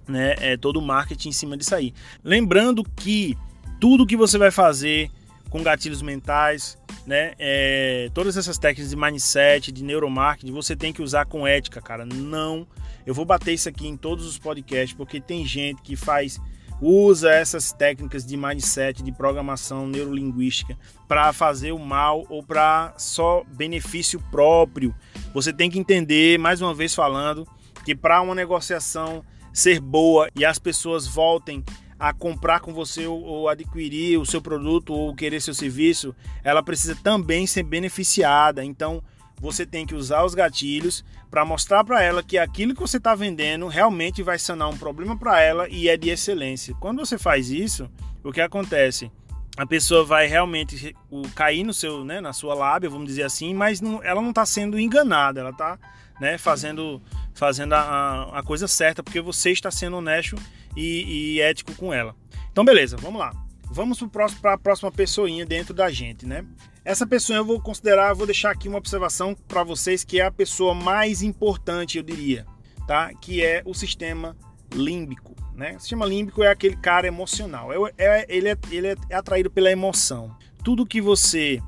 né, 0.07 0.35
é, 0.39 0.57
todo 0.57 0.77
o 0.77 0.81
marketing 0.81 1.29
em 1.29 1.33
cima 1.33 1.57
disso 1.57 1.75
aí. 1.75 1.93
Lembrando 2.23 2.83
que 2.95 3.37
tudo 3.79 4.05
que 4.05 4.17
você 4.17 4.37
vai 4.37 4.51
fazer 4.51 5.09
com 5.49 5.61
gatilhos 5.61 6.01
mentais, 6.01 6.77
né? 7.05 7.33
É, 7.37 8.09
todas 8.13 8.37
essas 8.37 8.57
técnicas 8.57 8.89
de 8.89 8.95
mindset, 8.95 9.71
de 9.71 9.83
neuromarketing, 9.83 10.51
você 10.51 10.75
tem 10.75 10.93
que 10.93 11.01
usar 11.01 11.25
com 11.25 11.45
ética, 11.45 11.81
cara. 11.81 12.05
Não, 12.05 12.65
eu 13.05 13.13
vou 13.13 13.25
bater 13.25 13.53
isso 13.53 13.67
aqui 13.67 13.87
em 13.87 13.97
todos 13.97 14.25
os 14.25 14.37
podcasts, 14.37 14.95
porque 14.95 15.19
tem 15.19 15.45
gente 15.45 15.81
que 15.81 15.95
faz 15.95 16.39
usa 16.81 17.31
essas 17.31 17.71
técnicas 17.71 18.25
de 18.25 18.35
mindset, 18.35 19.03
de 19.03 19.11
programação 19.11 19.87
neurolinguística 19.87 20.77
para 21.07 21.31
fazer 21.31 21.71
o 21.71 21.79
mal 21.79 22.25
ou 22.27 22.41
para 22.41 22.93
só 22.97 23.43
benefício 23.47 24.19
próprio. 24.31 24.93
Você 25.33 25.53
tem 25.53 25.69
que 25.69 25.77
entender, 25.77 26.39
mais 26.39 26.59
uma 26.61 26.73
vez 26.73 26.95
falando, 26.95 27.47
que 27.85 27.95
para 27.95 28.21
uma 28.21 28.33
negociação 28.33 29.23
ser 29.53 29.79
boa 29.79 30.29
e 30.35 30.43
as 30.43 30.57
pessoas 30.57 31.05
voltem 31.05 31.63
a 31.99 32.11
comprar 32.11 32.61
com 32.61 32.73
você 32.73 33.05
ou 33.05 33.47
adquirir 33.47 34.17
o 34.17 34.25
seu 34.25 34.41
produto 34.41 34.91
ou 34.91 35.13
querer 35.13 35.39
seu 35.39 35.53
serviço, 35.53 36.15
ela 36.43 36.63
precisa 36.63 36.95
também 36.95 37.45
ser 37.45 37.61
beneficiada. 37.61 38.65
Então, 38.65 39.03
você 39.41 39.65
tem 39.65 39.87
que 39.87 39.95
usar 39.95 40.23
os 40.23 40.35
gatilhos 40.35 41.03
para 41.29 41.43
mostrar 41.43 41.83
para 41.83 42.03
ela 42.03 42.21
que 42.21 42.37
aquilo 42.37 42.75
que 42.75 42.79
você 42.79 42.97
está 42.97 43.15
vendendo 43.15 43.67
realmente 43.67 44.21
vai 44.21 44.37
sanar 44.37 44.69
um 44.69 44.77
problema 44.77 45.17
para 45.17 45.41
ela 45.41 45.67
e 45.67 45.89
é 45.89 45.97
de 45.97 46.11
excelência. 46.11 46.75
Quando 46.79 46.99
você 46.99 47.17
faz 47.17 47.49
isso, 47.49 47.89
o 48.23 48.31
que 48.31 48.39
acontece? 48.39 49.11
A 49.57 49.65
pessoa 49.65 50.05
vai 50.05 50.27
realmente 50.27 50.95
cair 51.33 51.63
no 51.63 51.73
seu, 51.73 52.05
né, 52.05 52.21
na 52.21 52.33
sua 52.33 52.53
lábia, 52.53 52.89
vamos 52.89 53.07
dizer 53.07 53.23
assim, 53.23 53.53
mas 53.53 53.81
não, 53.81 54.01
ela 54.03 54.21
não 54.21 54.29
está 54.29 54.45
sendo 54.45 54.79
enganada, 54.79 55.39
ela 55.39 55.49
está 55.49 55.77
né, 56.19 56.37
fazendo, 56.37 57.01
fazendo 57.33 57.73
a, 57.73 58.39
a, 58.39 58.43
coisa 58.43 58.67
certa 58.67 59.01
porque 59.01 59.19
você 59.19 59.49
está 59.49 59.71
sendo 59.71 59.97
honesto 59.97 60.35
e, 60.77 61.37
e 61.37 61.41
ético 61.41 61.73
com 61.73 61.91
ela. 61.91 62.15
Então, 62.51 62.63
beleza, 62.63 62.95
vamos 62.95 63.19
lá. 63.19 63.33
Vamos 63.71 64.01
para 64.03 64.53
a 64.53 64.57
próxima 64.57 64.91
pessoinha 64.91 65.45
dentro 65.45 65.73
da 65.73 65.89
gente, 65.89 66.27
né? 66.27 66.45
Essa 66.83 67.05
pessoa 67.05 67.37
eu 67.37 67.45
vou 67.45 67.61
considerar, 67.61 68.13
vou 68.13 68.25
deixar 68.25 68.51
aqui 68.51 68.67
uma 68.67 68.79
observação 68.79 69.35
para 69.47 69.63
vocês 69.63 70.03
que 70.03 70.19
é 70.19 70.25
a 70.25 70.31
pessoa 70.31 70.73
mais 70.73 71.21
importante, 71.21 71.97
eu 71.97 72.03
diria, 72.03 72.45
tá? 72.87 73.13
Que 73.13 73.43
é 73.43 73.61
o 73.65 73.73
sistema 73.73 74.35
límbico, 74.73 75.35
né? 75.53 75.75
O 75.75 75.79
sistema 75.79 76.07
límbico 76.07 76.41
é 76.41 76.47
aquele 76.47 76.75
cara 76.75 77.05
emocional. 77.05 77.71
É, 77.71 77.93
é, 77.97 78.25
ele, 78.27 78.49
é, 78.49 78.57
ele 78.71 78.87
é 79.09 79.15
atraído 79.15 79.51
pela 79.51 79.71
emoção. 79.71 80.35
Tudo 80.63 80.85
que 80.85 80.99
você 80.99 81.61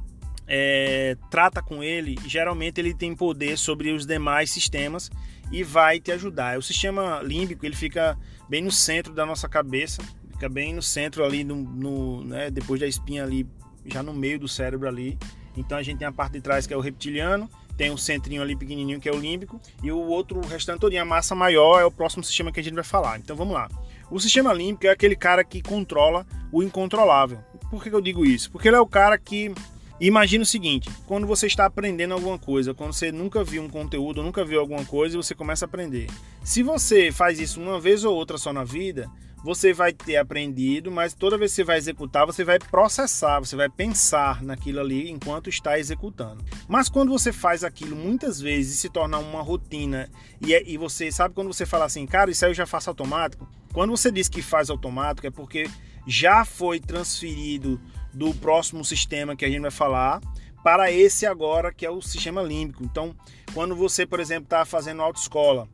é, 0.47 1.15
trata 1.29 1.61
com 1.61 1.83
ele, 1.83 2.15
geralmente 2.25 2.81
ele 2.81 2.93
tem 2.93 3.15
poder 3.15 3.55
sobre 3.55 3.91
os 3.91 4.07
demais 4.07 4.49
sistemas 4.49 5.11
e 5.51 5.63
vai 5.63 5.99
te 5.99 6.11
ajudar. 6.11 6.57
O 6.57 6.61
sistema 6.63 7.21
límbico 7.21 7.67
ele 7.67 7.75
fica 7.75 8.17
bem 8.49 8.63
no 8.63 8.71
centro 8.71 9.13
da 9.13 9.27
nossa 9.27 9.47
cabeça, 9.47 10.01
fica 10.31 10.49
bem 10.49 10.73
no 10.73 10.81
centro 10.81 11.23
ali, 11.23 11.43
no, 11.43 11.55
no 11.55 12.23
né, 12.23 12.49
depois 12.49 12.79
da 12.79 12.87
espinha 12.87 13.23
ali 13.23 13.47
já 13.85 14.03
no 14.03 14.13
meio 14.13 14.39
do 14.39 14.47
cérebro 14.47 14.87
ali. 14.87 15.17
Então 15.55 15.77
a 15.77 15.83
gente 15.83 15.99
tem 15.99 16.07
a 16.07 16.11
parte 16.11 16.33
de 16.33 16.41
trás 16.41 16.65
que 16.65 16.73
é 16.73 16.77
o 16.77 16.81
reptiliano, 16.81 17.49
tem 17.77 17.91
o 17.91 17.97
centrinho 17.97 18.41
ali 18.41 18.55
pequenininho 18.55 18.99
que 18.99 19.09
é 19.09 19.11
o 19.11 19.19
límbico 19.19 19.59
e 19.81 19.91
o 19.91 19.97
outro 19.97 20.39
o 20.39 20.47
restante 20.47 20.79
todo, 20.79 20.95
a 20.95 21.05
massa 21.05 21.35
maior 21.35 21.79
é 21.79 21.85
o 21.85 21.91
próximo 21.91 22.23
sistema 22.23 22.51
que 22.51 22.59
a 22.59 22.63
gente 22.63 22.75
vai 22.75 22.83
falar. 22.83 23.19
Então 23.19 23.35
vamos 23.35 23.53
lá. 23.53 23.69
O 24.09 24.19
sistema 24.19 24.53
límbico 24.53 24.87
é 24.87 24.89
aquele 24.89 25.15
cara 25.15 25.43
que 25.43 25.61
controla 25.61 26.25
o 26.51 26.61
incontrolável. 26.61 27.39
Por 27.69 27.83
que 27.83 27.89
eu 27.89 28.01
digo 28.01 28.25
isso? 28.25 28.51
Porque 28.51 28.67
ele 28.67 28.77
é 28.77 28.79
o 28.79 28.87
cara 28.87 29.17
que 29.17 29.51
Imagina 29.99 30.43
o 30.43 30.45
seguinte: 30.45 30.89
quando 31.05 31.25
você 31.25 31.47
está 31.47 31.65
aprendendo 31.65 32.13
alguma 32.13 32.37
coisa, 32.37 32.73
quando 32.73 32.91
você 32.91 33.11
nunca 33.11 33.43
viu 33.43 33.63
um 33.63 33.69
conteúdo, 33.69 34.21
nunca 34.23 34.43
viu 34.43 34.59
alguma 34.59 34.83
coisa, 34.83 35.15
e 35.15 35.17
você 35.17 35.33
começa 35.33 35.63
a 35.65 35.67
aprender. 35.67 36.07
Se 36.43 36.61
você 36.61 37.11
faz 37.11 37.39
isso 37.39 37.61
uma 37.61 37.79
vez 37.79 38.03
ou 38.03 38.13
outra 38.13 38.37
só 38.37 38.51
na 38.51 38.63
vida, 38.63 39.09
você 39.43 39.73
vai 39.73 39.91
ter 39.91 40.15
aprendido, 40.15 40.89
mas 40.89 41.13
toda 41.13 41.37
vez 41.37 41.51
que 41.51 41.55
você 41.57 41.63
vai 41.65 41.77
executar, 41.77 42.25
você 42.25 42.45
vai 42.45 42.57
processar, 42.57 43.39
você 43.39 43.55
vai 43.55 43.67
pensar 43.67 44.41
naquilo 44.41 44.79
ali 44.79 45.09
enquanto 45.11 45.49
está 45.49 45.77
executando. 45.77 46.43
Mas 46.67 46.87
quando 46.87 47.11
você 47.11 47.33
faz 47.33 47.63
aquilo 47.63 47.95
muitas 47.95 48.39
vezes 48.39 48.75
e 48.75 48.77
se 48.77 48.89
torna 48.89 49.17
uma 49.19 49.41
rotina, 49.41 50.09
e, 50.39 50.53
é, 50.53 50.63
e 50.65 50.77
você 50.77 51.11
sabe 51.11 51.35
quando 51.35 51.51
você 51.51 51.65
fala 51.65 51.85
assim, 51.85 52.05
cara, 52.05 52.31
isso 52.31 52.45
aí 52.45 52.51
eu 52.51 52.55
já 52.55 52.65
faço 52.65 52.89
automático? 52.89 53.47
Quando 53.73 53.91
você 53.91 54.09
diz 54.09 54.29
que 54.29 54.41
faz 54.41 54.69
automático, 54.69 55.27
é 55.27 55.31
porque 55.31 55.69
já 56.07 56.45
foi 56.45 56.79
transferido 56.79 57.81
do 58.13 58.33
próximo 58.35 58.85
sistema 58.85 59.35
que 59.35 59.43
a 59.43 59.49
gente 59.49 59.61
vai 59.61 59.71
falar 59.71 60.21
para 60.63 60.89
esse 60.89 61.25
agora 61.25 61.73
que 61.73 61.85
é 61.85 61.89
o 61.89 62.01
sistema 62.01 62.41
límbico. 62.41 62.83
Então, 62.83 63.13
quando 63.53 63.75
você, 63.75 64.05
por 64.05 64.21
exemplo, 64.21 64.45
está 64.45 64.63
fazendo 64.63 65.01
autoescola 65.01 65.67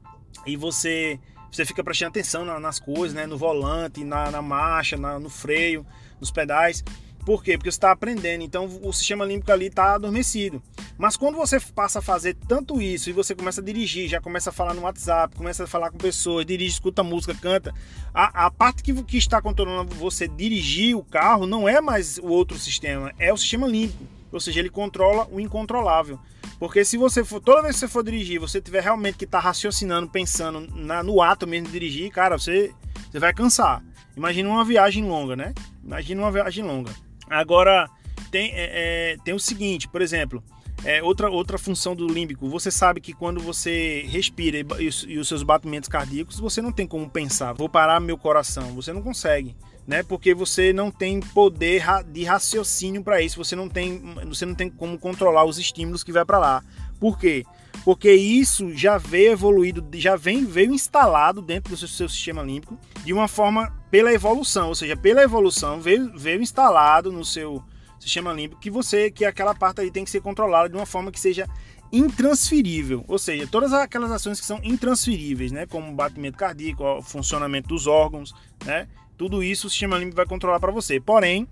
e 0.46 0.58
você 0.58 1.20
você 1.52 1.66
fica 1.66 1.84
prestando 1.84 2.10
atenção 2.10 2.60
nas 2.60 2.80
coisas, 2.80 3.14
né? 3.14 3.26
no 3.26 3.38
volante, 3.38 4.04
na, 4.04 4.32
na 4.32 4.42
marcha, 4.42 4.98
na, 4.98 5.20
no 5.20 5.30
freio, 5.30 5.86
nos 6.20 6.32
pedais. 6.32 6.84
Por 7.26 7.44
quê? 7.44 7.58
Porque 7.58 7.70
você 7.70 7.78
está 7.78 7.92
aprendendo, 7.92 8.44
então 8.44 8.66
o 8.82 8.92
sistema 8.94 9.26
límbico 9.26 9.52
ali 9.52 9.68
está 9.68 9.96
adormecido. 9.96 10.62
Mas 10.98 11.16
quando 11.16 11.36
você 11.36 11.60
passa 11.60 12.00
a 12.00 12.02
fazer 12.02 12.36
tanto 12.48 12.82
isso 12.82 13.10
e 13.10 13.14
você 13.14 13.36
começa 13.36 13.62
a 13.62 13.64
dirigir, 13.64 14.10
já 14.10 14.20
começa 14.20 14.50
a 14.50 14.54
falar 14.54 14.74
no 14.74 14.82
WhatsApp, 14.82 15.36
começa 15.36 15.66
a 15.66 15.68
falar 15.68 15.92
com 15.92 15.98
pessoas, 15.98 16.46
dirige, 16.46 16.74
escuta 16.74 17.04
música, 17.04 17.36
canta, 17.36 17.74
a, 18.14 18.46
a 18.46 18.52
parte 18.52 18.82
que, 18.82 18.94
que 19.04 19.18
está 19.18 19.42
controlando 19.42 19.94
você 19.96 20.28
dirigir 20.28 20.98
o 20.98 21.04
carro 21.04 21.46
não 21.46 21.70
é 21.70 21.80
mais 21.80 22.18
o 22.18 22.28
outro 22.28 22.58
sistema, 22.58 23.14
é 23.20 23.32
o 23.32 23.38
sistema 23.38 23.68
límbico. 23.68 24.04
Ou 24.32 24.40
seja, 24.40 24.60
ele 24.60 24.70
controla 24.70 25.28
o 25.32 25.40
incontrolável. 25.40 26.20
Porque 26.60 26.84
se 26.84 26.98
você 26.98 27.24
for, 27.24 27.40
toda 27.40 27.62
vez 27.62 27.76
que 27.76 27.80
você 27.80 27.88
for 27.88 28.04
dirigir, 28.04 28.40
você 28.40 28.60
tiver 28.60 28.84
realmente 28.84 29.18
que 29.18 29.24
estar 29.24 29.40
tá 29.40 29.46
raciocinando, 29.46 30.10
pensando 30.10 30.68
na, 30.76 31.02
no 31.02 31.22
ato 31.22 31.48
mesmo 31.48 31.68
de 31.68 31.72
dirigir, 31.72 32.12
cara, 32.12 32.38
você, 32.38 32.74
você 33.10 33.18
vai 33.18 33.34
cansar. 33.34 33.82
Imagina 34.16 34.50
uma 34.50 34.66
viagem 34.66 35.06
longa, 35.06 35.38
né? 35.38 35.54
Imagina 35.82 36.22
uma 36.22 36.32
viagem 36.32 36.66
longa. 36.66 36.92
Agora, 37.30 37.90
tem, 38.30 38.52
é, 38.54 39.14
é, 39.14 39.18
tem 39.24 39.34
o 39.34 39.40
seguinte, 39.40 39.88
por 39.88 40.02
exemplo, 40.02 40.44
é, 40.84 41.02
outra, 41.02 41.30
outra 41.30 41.58
função 41.58 41.96
do 41.96 42.06
límbico, 42.06 42.50
você 42.50 42.70
sabe 42.70 43.00
que 43.00 43.14
quando 43.14 43.40
você 43.40 44.06
respira 44.10 44.58
e, 44.58 44.66
e, 44.80 45.14
e 45.14 45.18
os 45.18 45.28
seus 45.30 45.44
batimentos 45.44 45.88
cardíacos, 45.88 46.40
você 46.40 46.62
não 46.62 46.74
tem 46.74 46.86
como 46.86 47.10
pensar, 47.10 47.54
vou 47.54 47.70
parar 47.70 48.02
meu 48.02 48.18
coração, 48.18 48.74
você 48.76 48.92
não 48.92 49.02
consegue 49.02 49.56
né? 49.90 50.04
Porque 50.04 50.36
você 50.36 50.72
não 50.72 50.92
tem 50.92 51.20
poder 51.20 51.84
de 52.06 52.24
raciocínio 52.24 53.04
para 53.04 53.24
isso, 53.24 53.44
você 53.44 53.56
não 53.56 53.68
tem, 53.68 54.00
você 54.28 54.46
não 54.46 54.54
tem 54.54 54.70
como 54.70 55.00
controlar 55.00 55.46
os 55.46 55.58
estímulos 55.58 56.04
que 56.04 56.12
vai 56.12 56.24
para 56.24 56.38
lá. 56.38 56.64
Por 57.00 57.18
quê? 57.18 57.44
Porque 57.84 58.12
isso 58.14 58.72
já 58.78 59.00
veio 59.00 59.32
evoluído, 59.32 59.84
já 59.94 60.16
vem 60.16 60.46
veio 60.46 60.72
instalado 60.72 61.42
dentro 61.42 61.72
do 61.72 61.78
seu, 61.78 61.88
seu 61.88 62.08
sistema 62.08 62.44
límbico 62.44 62.78
de 63.04 63.12
uma 63.12 63.28
forma 63.28 63.74
pela 63.90 64.14
evolução, 64.14 64.68
ou 64.68 64.76
seja, 64.76 64.96
pela 64.96 65.24
evolução 65.24 65.82
veio, 65.82 66.16
veio 66.16 66.40
instalado 66.40 67.12
no 67.12 67.26
seu 67.26 67.64
sistema 68.00 68.32
límbico 68.32 68.62
que 68.62 68.70
você 68.70 69.10
que 69.10 69.26
aquela 69.26 69.56
parte 69.56 69.82
aí 69.82 69.90
tem 69.90 70.04
que 70.04 70.12
ser 70.12 70.22
controlada 70.22 70.70
de 70.70 70.76
uma 70.76 70.86
forma 70.86 71.12
que 71.12 71.20
seja 71.20 71.50
intransferível, 71.92 73.04
ou 73.08 73.18
seja, 73.18 73.48
todas 73.48 73.74
aquelas 73.74 74.12
ações 74.12 74.40
que 74.40 74.46
são 74.46 74.60
intransferíveis, 74.64 75.52
né, 75.52 75.66
como 75.66 75.92
batimento 75.94 76.38
cardíaco, 76.38 77.02
funcionamento 77.02 77.70
dos 77.70 77.88
órgãos, 77.88 78.34
né, 78.64 78.88
tudo 79.18 79.44
isso 79.44 79.68
o 79.68 79.70
sistema 79.70 79.98
límbico 79.98 80.18
vai 80.18 80.26
controlar 80.26 80.60
para 80.60 80.72
você. 80.72 81.00
Porém, 81.00 81.48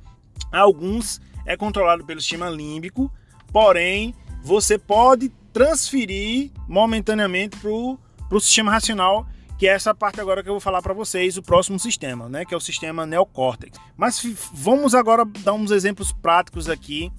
alguns 0.51 1.20
é 1.46 1.58
controlado 1.58 2.06
pelo 2.06 2.22
sistema 2.22 2.50
límbico, 2.50 3.12
porém 3.51 4.13
você 4.44 4.77
pode 4.77 5.29
transferir 5.51 6.51
momentaneamente 6.67 7.58
para 7.58 7.70
o 7.70 8.39
sistema 8.39 8.72
racional, 8.72 9.27
que 9.58 9.67
é 9.67 9.72
essa 9.72 9.94
parte 9.94 10.22
agora 10.22 10.44
que 10.44 10.50
eu 10.50 10.53
vou 10.53 10.62
falar 10.62 10.84
para 10.84 10.94
vocês, 10.94 11.36
o 11.36 11.41
próximo 11.41 11.79
sistema, 11.79 12.29
né, 12.29 12.46
que 12.46 12.53
é 12.53 12.58
o 12.58 12.62
sistema 12.62 13.06
neocórtex. 13.06 13.79
Mas 13.98 14.22
vamos 14.53 14.94
agora 14.94 15.25
dar 15.25 15.53
uns 15.53 15.72
exemplos 15.72 16.12
práticos 16.12 16.70
aqui 16.70 17.12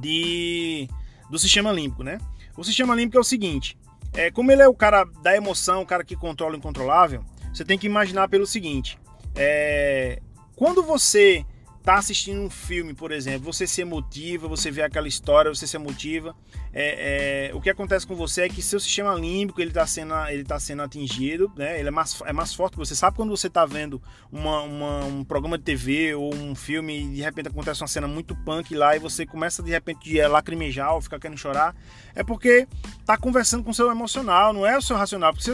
de 0.00 0.88
do 1.30 1.38
sistema 1.38 1.72
límbico, 1.72 2.02
né? 2.02 2.18
O 2.56 2.64
sistema 2.64 2.94
límbico 2.94 3.18
é 3.18 3.20
o 3.20 3.24
seguinte, 3.24 3.76
é, 4.12 4.30
como 4.30 4.50
ele 4.52 4.62
é 4.62 4.68
o 4.68 4.74
cara 4.74 5.04
da 5.22 5.36
emoção, 5.36 5.82
o 5.82 5.86
cara 5.86 6.04
que 6.04 6.14
controla 6.14 6.54
o 6.54 6.56
incontrolável, 6.56 7.24
você 7.52 7.64
tem 7.64 7.78
que 7.78 7.86
imaginar 7.86 8.28
pelo 8.28 8.46
seguinte: 8.46 8.98
é, 9.34 10.20
quando 10.56 10.82
você 10.82 11.44
está 11.84 11.96
assistindo 11.96 12.40
um 12.40 12.48
filme, 12.48 12.94
por 12.94 13.12
exemplo, 13.12 13.52
você 13.52 13.66
se 13.66 13.82
emotiva, 13.82 14.48
você 14.48 14.70
vê 14.70 14.80
aquela 14.80 15.06
história, 15.06 15.54
você 15.54 15.66
se 15.66 15.76
emotiva. 15.76 16.34
É, 16.72 17.50
é, 17.50 17.54
o 17.54 17.60
que 17.60 17.68
acontece 17.68 18.06
com 18.06 18.16
você 18.16 18.40
é 18.40 18.48
que 18.48 18.62
seu 18.62 18.80
sistema 18.80 19.14
límbico 19.14 19.60
ele 19.60 19.68
está 19.68 19.86
sendo, 19.86 20.14
ele 20.28 20.44
tá 20.44 20.58
sendo 20.58 20.80
atingido, 20.80 21.52
né? 21.54 21.78
Ele 21.78 21.88
é 21.88 21.90
mais, 21.90 22.22
é 22.24 22.32
mais 22.32 22.54
forte. 22.54 22.78
Você 22.78 22.94
sabe 22.94 23.18
quando 23.18 23.28
você 23.28 23.48
está 23.48 23.66
vendo 23.66 24.00
uma, 24.32 24.62
uma, 24.62 25.04
um 25.04 25.22
programa 25.22 25.58
de 25.58 25.64
TV 25.64 26.14
ou 26.14 26.34
um 26.34 26.54
filme 26.54 27.02
e 27.02 27.16
de 27.16 27.20
repente 27.20 27.48
acontece 27.48 27.82
uma 27.82 27.88
cena 27.88 28.08
muito 28.08 28.34
punk 28.34 28.74
lá 28.74 28.96
e 28.96 28.98
você 28.98 29.26
começa 29.26 29.62
de 29.62 29.70
repente 29.70 30.18
a 30.18 30.26
lacrimejar 30.26 30.94
ou 30.94 31.02
ficar 31.02 31.20
querendo 31.20 31.36
chorar, 31.36 31.76
é 32.14 32.24
porque 32.24 32.66
está 32.98 33.18
conversando 33.18 33.62
com 33.62 33.72
o 33.72 33.74
seu 33.74 33.90
emocional, 33.90 34.54
não 34.54 34.66
é 34.66 34.78
o 34.78 34.82
seu 34.82 34.96
racional. 34.96 35.34
Porque 35.34 35.50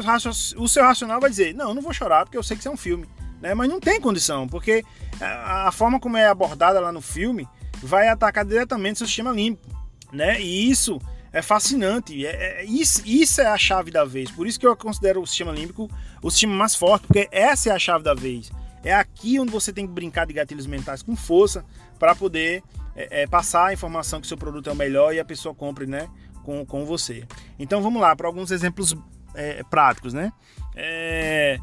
o 0.56 0.68
seu 0.68 0.84
racional 0.84 1.20
vai 1.20 1.28
dizer, 1.28 1.56
não, 1.56 1.70
eu 1.70 1.74
não 1.74 1.82
vou 1.82 1.92
chorar 1.92 2.24
porque 2.24 2.38
eu 2.38 2.42
sei 2.44 2.56
que 2.56 2.60
isso 2.60 2.68
é 2.68 2.72
um 2.72 2.76
filme 2.76 3.04
né? 3.40 3.54
Mas 3.54 3.68
não 3.68 3.80
tem 3.80 4.00
condição, 4.00 4.46
porque 4.46 4.84
a 5.20 5.70
forma 5.72 5.98
como 5.98 6.16
é 6.16 6.26
abordada 6.26 6.80
lá 6.80 6.92
no 6.92 7.00
filme 7.00 7.48
vai 7.82 8.08
atacar 8.08 8.44
diretamente 8.44 8.98
seu 8.98 9.06
sistema 9.06 9.30
límbico, 9.30 9.66
né? 10.12 10.40
E 10.40 10.70
isso 10.70 11.00
é 11.32 11.40
fascinante, 11.40 12.26
é, 12.26 12.60
é, 12.60 12.64
isso, 12.64 13.02
isso 13.06 13.40
é 13.40 13.46
a 13.46 13.56
chave 13.56 13.90
da 13.90 14.04
vez. 14.04 14.30
Por 14.30 14.46
isso 14.46 14.58
que 14.58 14.66
eu 14.66 14.76
considero 14.76 15.22
o 15.22 15.26
sistema 15.26 15.52
límbico 15.52 15.88
o 16.22 16.30
sistema 16.30 16.54
mais 16.54 16.74
forte, 16.74 17.06
porque 17.06 17.28
essa 17.30 17.70
é 17.70 17.72
a 17.72 17.78
chave 17.78 18.04
da 18.04 18.14
vez. 18.14 18.50
É 18.82 18.94
aqui 18.94 19.38
onde 19.38 19.52
você 19.52 19.72
tem 19.72 19.86
que 19.86 19.92
brincar 19.92 20.26
de 20.26 20.32
gatilhos 20.32 20.66
mentais 20.66 21.02
com 21.02 21.14
força 21.14 21.64
para 21.98 22.14
poder 22.14 22.62
é, 22.96 23.22
é 23.22 23.26
passar 23.26 23.66
a 23.66 23.72
informação 23.72 24.20
que 24.20 24.26
seu 24.26 24.36
produto 24.36 24.68
é 24.68 24.72
o 24.72 24.76
melhor 24.76 25.14
e 25.14 25.20
a 25.20 25.24
pessoa 25.24 25.54
compre, 25.54 25.86
né? 25.86 26.08
Com, 26.42 26.64
com 26.64 26.84
você. 26.84 27.24
Então 27.58 27.82
vamos 27.82 28.00
lá 28.00 28.16
para 28.16 28.26
alguns 28.26 28.50
exemplos 28.50 28.96
é, 29.34 29.62
práticos, 29.64 30.12
né? 30.12 30.32
É, 30.74 31.58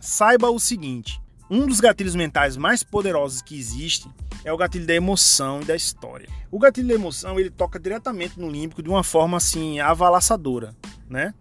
saiba 0.00 0.50
o 0.50 0.58
seguinte: 0.58 1.20
um 1.50 1.66
dos 1.66 1.80
gatilhos 1.80 2.14
mentais 2.14 2.56
mais 2.56 2.82
poderosos 2.82 3.42
que 3.42 3.58
existe 3.58 4.08
é 4.44 4.52
o 4.52 4.56
gatilho 4.56 4.86
da 4.86 4.94
emoção 4.94 5.60
e 5.62 5.64
da 5.64 5.74
história. 5.74 6.28
O 6.50 6.58
gatilho 6.58 6.88
da 6.88 6.94
emoção 6.94 7.38
ele 7.38 7.50
toca 7.50 7.78
diretamente 7.78 8.38
no 8.38 8.50
límbico 8.50 8.82
de 8.82 8.88
uma 8.88 9.02
forma 9.02 9.36
assim 9.36 9.80
avalaçadora, 9.80 10.74
né? 11.08 11.34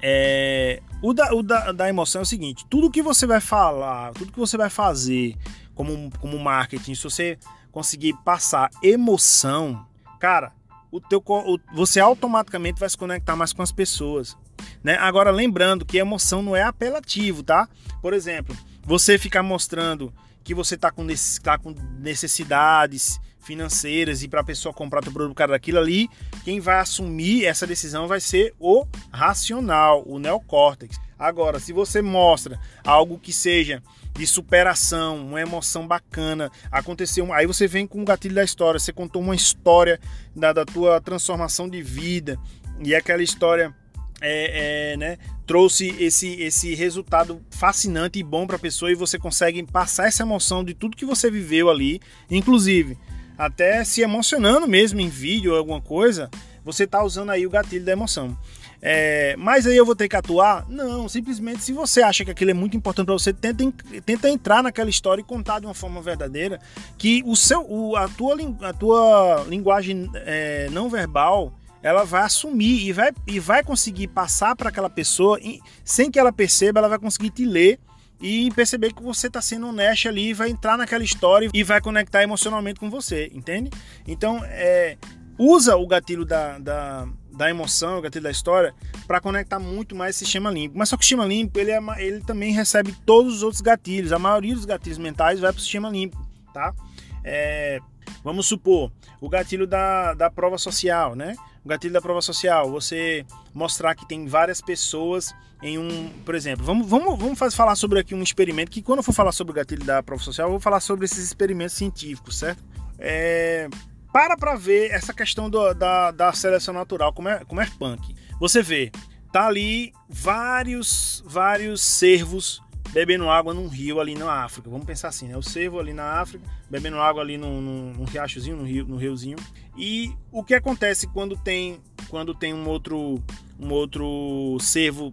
É, 0.00 0.80
o, 1.02 1.12
da, 1.12 1.34
o 1.34 1.42
da, 1.42 1.72
da, 1.72 1.88
emoção 1.88 2.20
é 2.20 2.22
o 2.22 2.26
seguinte: 2.26 2.64
tudo 2.70 2.90
que 2.90 3.02
você 3.02 3.26
vai 3.26 3.40
falar, 3.40 4.12
tudo 4.12 4.32
que 4.32 4.38
você 4.38 4.56
vai 4.56 4.70
fazer 4.70 5.36
como, 5.74 6.10
como 6.20 6.38
marketing, 6.38 6.94
se 6.94 7.02
você 7.02 7.38
conseguir 7.72 8.14
passar 8.24 8.70
emoção, 8.82 9.84
cara, 10.20 10.52
o 10.90 11.00
teu, 11.00 11.22
o, 11.26 11.58
você 11.74 12.00
automaticamente 12.00 12.78
vai 12.78 12.88
se 12.88 12.96
conectar 12.96 13.36
mais 13.36 13.52
com 13.52 13.62
as 13.62 13.72
pessoas. 13.72 14.36
Né? 14.82 14.96
Agora, 14.96 15.30
lembrando 15.30 15.84
que 15.84 15.98
emoção 15.98 16.42
não 16.42 16.54
é 16.54 16.62
apelativo, 16.62 17.42
tá? 17.42 17.68
Por 18.00 18.12
exemplo, 18.12 18.56
você 18.82 19.18
ficar 19.18 19.42
mostrando 19.42 20.12
que 20.44 20.54
você 20.54 20.76
está 20.76 20.90
com, 20.90 21.06
tá 21.42 21.58
com 21.58 21.74
necessidades 21.98 23.20
financeiras 23.40 24.22
e 24.22 24.28
para 24.28 24.42
a 24.42 24.44
pessoa 24.44 24.74
comprar 24.74 25.00
teu 25.00 25.12
produto 25.12 25.34
cara 25.34 25.52
daquilo 25.52 25.78
ali, 25.78 26.08
quem 26.44 26.60
vai 26.60 26.78
assumir 26.78 27.46
essa 27.46 27.66
decisão 27.66 28.06
vai 28.06 28.20
ser 28.20 28.54
o 28.58 28.86
racional, 29.10 30.02
o 30.06 30.18
neocórtex. 30.18 30.98
Agora, 31.18 31.58
se 31.58 31.72
você 31.72 32.02
mostra 32.02 32.60
algo 32.84 33.18
que 33.18 33.32
seja 33.32 33.82
de 34.14 34.26
superação, 34.26 35.18
uma 35.18 35.40
emoção 35.40 35.86
bacana, 35.86 36.50
aconteceu, 36.70 37.32
aí 37.32 37.46
você 37.46 37.66
vem 37.66 37.86
com 37.86 38.02
o 38.02 38.04
gatilho 38.04 38.34
da 38.34 38.44
história, 38.44 38.78
você 38.78 38.92
contou 38.92 39.22
uma 39.22 39.34
história 39.34 39.98
da, 40.36 40.52
da 40.52 40.64
tua 40.64 41.00
transformação 41.00 41.68
de 41.68 41.82
vida 41.82 42.38
e 42.80 42.94
aquela 42.94 43.22
história 43.22 43.74
é, 44.20 44.92
é, 44.92 44.96
né, 44.96 45.18
trouxe 45.46 45.94
esse, 45.98 46.40
esse 46.40 46.74
resultado 46.74 47.40
fascinante 47.50 48.18
e 48.18 48.22
bom 48.22 48.46
para 48.46 48.56
a 48.56 48.60
pessoa 48.60 48.90
e 48.90 48.94
você 48.94 49.18
consegue 49.18 49.62
passar 49.64 50.08
essa 50.08 50.22
emoção 50.22 50.64
de 50.64 50.74
tudo 50.74 50.96
que 50.96 51.04
você 51.04 51.30
viveu 51.30 51.70
ali, 51.70 52.00
inclusive 52.30 52.96
até 53.38 53.84
se 53.84 54.02
emocionando 54.02 54.66
mesmo 54.66 55.00
em 55.00 55.08
vídeo 55.08 55.52
ou 55.52 55.58
alguma 55.58 55.80
coisa, 55.80 56.28
você 56.64 56.82
está 56.82 57.04
usando 57.04 57.30
aí 57.30 57.46
o 57.46 57.50
gatilho 57.50 57.84
da 57.84 57.92
emoção. 57.92 58.36
É, 58.80 59.34
mas 59.36 59.66
aí 59.66 59.76
eu 59.76 59.86
vou 59.86 59.94
ter 59.94 60.08
que 60.08 60.16
atuar? 60.16 60.68
Não, 60.68 61.08
simplesmente 61.08 61.62
se 61.62 61.72
você 61.72 62.00
acha 62.02 62.24
que 62.24 62.30
aquilo 62.30 62.50
é 62.50 62.54
muito 62.54 62.76
importante 62.76 63.06
para 63.06 63.14
você, 63.14 63.32
tenta, 63.32 63.64
tenta 64.04 64.28
entrar 64.28 64.62
naquela 64.62 64.90
história 64.90 65.20
e 65.20 65.24
contar 65.24 65.60
de 65.60 65.66
uma 65.66 65.74
forma 65.74 66.00
verdadeira 66.00 66.60
que 66.96 67.22
o 67.24 67.34
seu, 67.34 67.64
o, 67.68 67.96
a, 67.96 68.08
tua, 68.08 68.36
a 68.62 68.72
tua 68.72 69.46
linguagem 69.48 70.10
é, 70.14 70.68
não 70.70 70.88
verbal 70.88 71.57
ela 71.82 72.04
vai 72.04 72.22
assumir 72.22 72.86
e 72.86 72.92
vai, 72.92 73.12
e 73.26 73.38
vai 73.38 73.62
conseguir 73.62 74.08
passar 74.08 74.56
para 74.56 74.68
aquela 74.68 74.90
pessoa, 74.90 75.38
e, 75.40 75.60
sem 75.84 76.10
que 76.10 76.18
ela 76.18 76.32
perceba, 76.32 76.80
ela 76.80 76.88
vai 76.88 76.98
conseguir 76.98 77.30
te 77.30 77.44
ler 77.44 77.78
e 78.20 78.50
perceber 78.52 78.92
que 78.92 79.02
você 79.02 79.28
está 79.28 79.40
sendo 79.40 79.68
honesto 79.68 80.08
ali, 80.08 80.34
vai 80.34 80.50
entrar 80.50 80.76
naquela 80.76 81.04
história 81.04 81.48
e 81.52 81.62
vai 81.62 81.80
conectar 81.80 82.22
emocionalmente 82.22 82.80
com 82.80 82.90
você, 82.90 83.30
entende? 83.32 83.70
Então, 84.06 84.40
é, 84.44 84.96
usa 85.38 85.76
o 85.76 85.86
gatilho 85.86 86.24
da, 86.24 86.58
da, 86.58 87.08
da 87.30 87.48
emoção, 87.48 87.98
o 87.98 88.02
gatilho 88.02 88.24
da 88.24 88.30
história, 88.30 88.74
para 89.06 89.20
conectar 89.20 89.60
muito 89.60 89.94
mais 89.94 90.16
esse 90.16 90.24
sistema 90.24 90.50
limpo. 90.50 90.76
Mas 90.76 90.88
só 90.88 90.96
que 90.96 91.02
o 91.02 91.04
sistema 91.04 91.24
limpo, 91.24 91.58
ele, 91.58 91.70
é, 91.70 91.80
ele 91.98 92.20
também 92.22 92.52
recebe 92.52 92.92
todos 93.06 93.36
os 93.36 93.42
outros 93.42 93.60
gatilhos. 93.60 94.12
A 94.12 94.18
maioria 94.18 94.54
dos 94.54 94.64
gatilhos 94.64 94.98
mentais 94.98 95.38
vai 95.38 95.52
para 95.52 95.58
o 95.58 95.62
sistema 95.62 95.88
limpo, 95.88 96.18
tá? 96.52 96.74
É, 97.22 97.78
vamos 98.24 98.46
supor, 98.46 98.90
o 99.20 99.28
gatilho 99.28 99.66
da, 99.66 100.14
da 100.14 100.28
prova 100.28 100.58
social, 100.58 101.14
né? 101.14 101.36
O 101.68 101.76
gatilho 101.76 101.92
da 101.92 102.00
prova 102.00 102.22
social, 102.22 102.70
você 102.70 103.26
mostrar 103.52 103.94
que 103.94 104.08
tem 104.08 104.26
várias 104.26 104.58
pessoas 104.58 105.34
em 105.62 105.76
um, 105.76 106.08
por 106.24 106.34
exemplo, 106.34 106.64
vamos, 106.64 106.88
vamos, 106.88 107.18
vamos 107.18 107.38
fazer, 107.38 107.54
falar 107.54 107.76
sobre 107.76 108.00
aqui 108.00 108.14
um 108.14 108.22
experimento 108.22 108.70
que 108.70 108.80
quando 108.80 109.00
eu 109.00 109.02
for 109.02 109.12
falar 109.12 109.32
sobre 109.32 109.50
o 109.50 109.54
gatilho 109.54 109.84
da 109.84 110.02
prova 110.02 110.22
social, 110.22 110.46
eu 110.46 110.52
vou 110.52 110.60
falar 110.60 110.80
sobre 110.80 111.04
esses 111.04 111.18
experimentos 111.18 111.74
científicos, 111.74 112.38
certo? 112.38 112.64
É, 112.98 113.68
para 114.10 114.34
para 114.34 114.54
ver 114.54 114.92
essa 114.92 115.12
questão 115.12 115.50
do, 115.50 115.74
da, 115.74 116.10
da 116.10 116.32
seleção 116.32 116.72
natural, 116.72 117.12
como 117.12 117.28
é, 117.28 117.44
como 117.44 117.60
é 117.60 117.66
punk. 117.78 118.14
Você 118.40 118.62
vê, 118.62 118.90
tá 119.30 119.46
ali 119.46 119.92
vários, 120.08 121.22
vários 121.26 121.82
cervos 121.82 122.62
bebendo 122.92 123.28
água 123.28 123.52
num 123.52 123.68
rio 123.68 124.00
ali 124.00 124.14
na 124.14 124.44
África. 124.44 124.70
Vamos 124.70 124.86
pensar 124.86 125.08
assim, 125.08 125.28
né? 125.28 125.36
O 125.36 125.42
cervo 125.42 125.78
ali 125.78 125.92
na 125.92 126.20
África, 126.20 126.44
bebendo 126.70 126.98
água 126.98 127.22
ali 127.22 127.36
num, 127.36 127.60
num, 127.60 127.92
num 127.92 128.04
riachozinho, 128.04 128.56
num, 128.56 128.64
rio, 128.64 128.86
num 128.86 128.96
riozinho. 128.96 129.36
E 129.76 130.12
o 130.32 130.42
que 130.42 130.54
acontece 130.54 131.06
quando 131.06 131.36
tem, 131.36 131.80
quando 132.08 132.34
tem 132.34 132.54
um 132.54 132.68
outro, 132.68 133.22
um 133.58 133.70
outro 133.70 134.58
cervo 134.60 135.12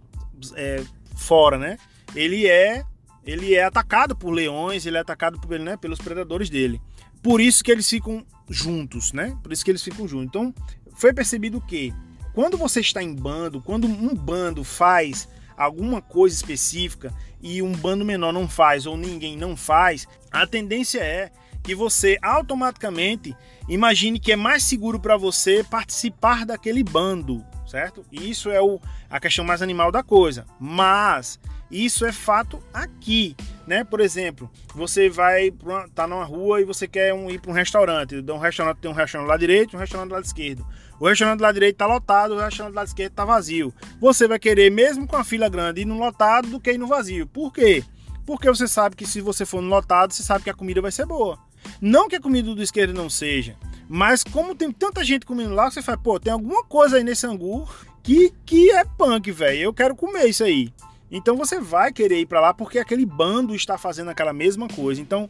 é, 0.54 0.82
fora, 1.16 1.58
né? 1.58 1.76
Ele 2.14 2.46
é, 2.46 2.84
ele 3.24 3.54
é 3.54 3.64
atacado 3.64 4.16
por 4.16 4.30
leões, 4.30 4.86
ele 4.86 4.96
é 4.96 5.00
atacado 5.00 5.38
por, 5.40 5.58
né, 5.58 5.76
pelos 5.76 5.98
predadores 5.98 6.48
dele. 6.48 6.80
Por 7.22 7.40
isso 7.40 7.62
que 7.62 7.72
eles 7.72 7.88
ficam 7.88 8.24
juntos, 8.48 9.12
né? 9.12 9.36
Por 9.42 9.52
isso 9.52 9.64
que 9.64 9.70
eles 9.70 9.82
ficam 9.82 10.06
juntos. 10.06 10.26
Então, 10.28 10.54
foi 10.94 11.12
percebido 11.12 11.60
que 11.60 11.92
quando 12.32 12.56
você 12.56 12.80
está 12.80 13.02
em 13.02 13.14
bando, 13.14 13.60
quando 13.60 13.86
um 13.86 14.14
bando 14.14 14.62
faz 14.62 15.28
alguma 15.56 16.02
coisa 16.02 16.34
específica 16.34 17.12
e 17.40 17.62
um 17.62 17.72
bando 17.72 18.04
menor 18.04 18.32
não 18.32 18.48
faz 18.48 18.86
ou 18.86 18.96
ninguém 18.96 19.36
não 19.36 19.56
faz, 19.56 20.06
a 20.30 20.46
tendência 20.46 21.00
é 21.00 21.30
que 21.62 21.74
você 21.74 22.16
automaticamente 22.22 23.36
imagine 23.68 24.20
que 24.20 24.32
é 24.32 24.36
mais 24.36 24.62
seguro 24.62 25.00
para 25.00 25.16
você 25.16 25.64
participar 25.64 26.46
daquele 26.46 26.84
bando, 26.84 27.44
certo? 27.66 28.04
Isso 28.12 28.50
é 28.50 28.60
o, 28.60 28.80
a 29.10 29.18
questão 29.18 29.44
mais 29.44 29.62
animal 29.62 29.90
da 29.90 30.02
coisa. 30.02 30.46
Mas 30.60 31.40
isso 31.68 32.06
é 32.06 32.12
fato 32.12 32.62
aqui, 32.72 33.34
né? 33.66 33.82
Por 33.82 34.00
exemplo, 34.00 34.48
você 34.74 35.08
vai 35.08 35.52
tá 35.94 36.06
numa 36.06 36.24
rua 36.24 36.60
e 36.60 36.64
você 36.64 36.86
quer 36.86 37.12
um, 37.12 37.28
ir 37.28 37.40
para 37.40 37.50
um 37.50 37.54
restaurante. 37.54 38.14
Um 38.30 38.38
restaurante 38.38 38.78
tem 38.78 38.90
um 38.90 38.94
restaurante 38.94 39.28
lá 39.28 39.36
direito, 39.36 39.76
um 39.76 39.80
restaurante 39.80 40.12
lado 40.12 40.24
esquerdo. 40.24 40.64
O 40.98 41.06
restaurante 41.06 41.38
do 41.38 41.42
lado 41.42 41.54
direito 41.54 41.74
está 41.74 41.86
lotado, 41.86 42.34
o 42.34 42.38
restaurante 42.38 42.72
do 42.72 42.76
lado 42.76 42.86
esquerdo 42.86 43.10
está 43.10 43.24
vazio. 43.24 43.72
Você 44.00 44.26
vai 44.26 44.38
querer, 44.38 44.70
mesmo 44.70 45.06
com 45.06 45.16
a 45.16 45.24
fila 45.24 45.48
grande, 45.48 45.82
ir 45.82 45.84
no 45.84 45.98
lotado 45.98 46.48
do 46.48 46.60
que 46.60 46.72
ir 46.72 46.78
no 46.78 46.86
vazio. 46.86 47.26
Por 47.26 47.52
quê? 47.52 47.84
Porque 48.24 48.48
você 48.48 48.66
sabe 48.66 48.96
que 48.96 49.06
se 49.06 49.20
você 49.20 49.44
for 49.44 49.60
no 49.60 49.68
lotado, 49.68 50.12
você 50.12 50.22
sabe 50.22 50.44
que 50.44 50.50
a 50.50 50.54
comida 50.54 50.80
vai 50.80 50.90
ser 50.90 51.06
boa. 51.06 51.38
Não 51.80 52.08
que 52.08 52.16
a 52.16 52.20
comida 52.20 52.54
do 52.54 52.62
esquerdo 52.62 52.94
não 52.94 53.10
seja, 53.10 53.56
mas 53.88 54.24
como 54.24 54.54
tem 54.54 54.70
tanta 54.72 55.04
gente 55.04 55.26
comendo 55.26 55.54
lá, 55.54 55.70
você 55.70 55.82
fala, 55.82 55.98
pô, 55.98 56.18
tem 56.18 56.32
alguma 56.32 56.64
coisa 56.64 56.96
aí 56.96 57.04
nesse 57.04 57.26
angu 57.26 57.68
que, 58.02 58.32
que 58.44 58.70
é 58.70 58.84
punk, 58.84 59.30
velho. 59.30 59.60
Eu 59.60 59.74
quero 59.74 59.94
comer 59.94 60.26
isso 60.26 60.44
aí. 60.44 60.72
Então 61.10 61.36
você 61.36 61.60
vai 61.60 61.92
querer 61.92 62.20
ir 62.20 62.26
para 62.26 62.40
lá 62.40 62.54
porque 62.54 62.78
aquele 62.78 63.06
bando 63.06 63.54
está 63.54 63.78
fazendo 63.78 64.10
aquela 64.10 64.32
mesma 64.32 64.68
coisa. 64.68 65.00
Então 65.00 65.28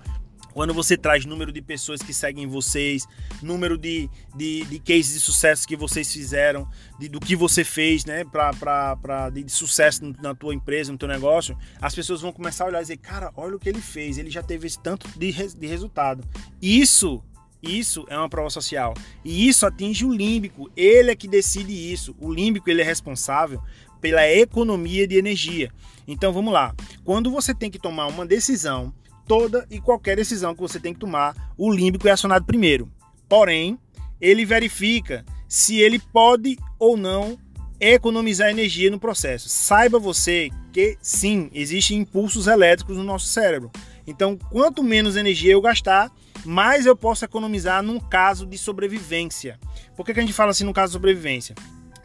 quando 0.57 0.73
você 0.73 0.97
traz 0.97 1.27
número 1.27 1.53
de 1.53 1.61
pessoas 1.61 2.01
que 2.01 2.15
seguem 2.15 2.47
vocês, 2.47 3.07
número 3.43 3.77
de, 3.77 4.09
de, 4.35 4.65
de 4.65 4.79
cases 4.79 5.13
de 5.13 5.21
sucesso 5.21 5.69
que 5.69 5.77
vocês 5.77 6.11
fizeram, 6.11 6.67
de, 6.99 7.11
do 7.11 7.21
que 7.21 7.37
você 7.37 7.63
fez, 7.63 8.07
né, 8.07 8.25
pra, 8.25 8.55
pra, 8.55 8.97
pra, 8.97 9.29
de, 9.29 9.43
de 9.43 9.53
sucesso 9.53 10.15
na 10.23 10.35
tua 10.35 10.55
empresa, 10.55 10.91
no 10.91 10.97
teu 10.97 11.09
negócio, 11.09 11.55
as 11.79 11.95
pessoas 11.95 12.23
vão 12.23 12.33
começar 12.33 12.65
a 12.65 12.69
olhar 12.69 12.79
e 12.79 12.85
dizer, 12.85 12.97
cara, 12.97 13.31
olha 13.37 13.55
o 13.55 13.59
que 13.59 13.69
ele 13.69 13.83
fez, 13.83 14.17
ele 14.17 14.31
já 14.31 14.43
teve 14.43 14.67
esse 14.67 14.79
tanto 14.79 15.07
de, 15.19 15.31
de 15.31 15.67
resultado. 15.67 16.27
Isso 16.63 17.23
isso 17.63 18.07
é 18.09 18.17
uma 18.17 18.29
prova 18.29 18.49
social. 18.49 18.95
E 19.23 19.49
isso 19.49 19.67
atinge 19.67 20.05
o 20.05 20.13
límbico. 20.13 20.71
Ele 20.77 21.11
é 21.11 21.17
que 21.17 21.27
decide 21.27 21.73
isso. 21.73 22.15
O 22.21 22.33
límbico 22.33 22.71
ele 22.71 22.81
é 22.81 22.85
responsável 22.85 23.61
pela 24.01 24.27
economia 24.29 25.07
de 25.07 25.17
energia. 25.17 25.71
Então 26.07 26.33
vamos 26.33 26.53
lá. 26.53 26.75
Quando 27.05 27.31
você 27.31 27.53
tem 27.53 27.71
que 27.71 27.79
tomar 27.79 28.07
uma 28.07 28.25
decisão 28.25 28.95
toda 29.27 29.67
e 29.71 29.81
qualquer 29.81 30.17
decisão 30.17 30.55
que 30.55 30.61
você 30.61 30.79
tem 30.79 30.95
que 30.95 31.01
tomar, 31.01 31.53
o 31.57 31.71
límbico 31.71 32.09
é 32.09 32.11
acionado 32.11 32.45
primeiro. 32.45 32.91
Porém, 33.29 33.79
ele 34.21 34.45
verifica 34.45 35.25
se 35.49 35.81
ele 35.81 35.99
pode 35.99 36.57
ou 36.79 36.97
não 36.97 37.39
economizar 37.79 38.51
energia 38.51 38.91
no 38.91 38.99
processo. 38.99 39.49
Saiba 39.49 39.99
você 39.99 40.51
que 40.73 40.97
sim, 41.01 41.51
existem 41.53 41.99
impulsos 41.99 42.47
elétricos 42.47 42.97
no 42.97 43.05
nosso 43.05 43.27
cérebro. 43.27 43.71
Então, 44.07 44.37
quanto 44.37 44.83
menos 44.83 45.17
energia 45.17 45.53
eu 45.53 45.61
gastar, 45.61 46.11
mais 46.45 46.87
eu 46.87 46.97
posso 46.97 47.25
economizar 47.25 47.83
num 47.83 47.99
caso 47.99 48.47
de 48.47 48.57
sobrevivência. 48.57 49.59
Por 49.97 50.07
que, 50.07 50.15
que 50.15 50.21
a 50.21 50.23
gente 50.23 50.33
fala 50.33 50.51
assim 50.51 50.65
no 50.65 50.73
caso 50.73 50.91
de 50.91 50.95
sobrevivência? 50.95 51.55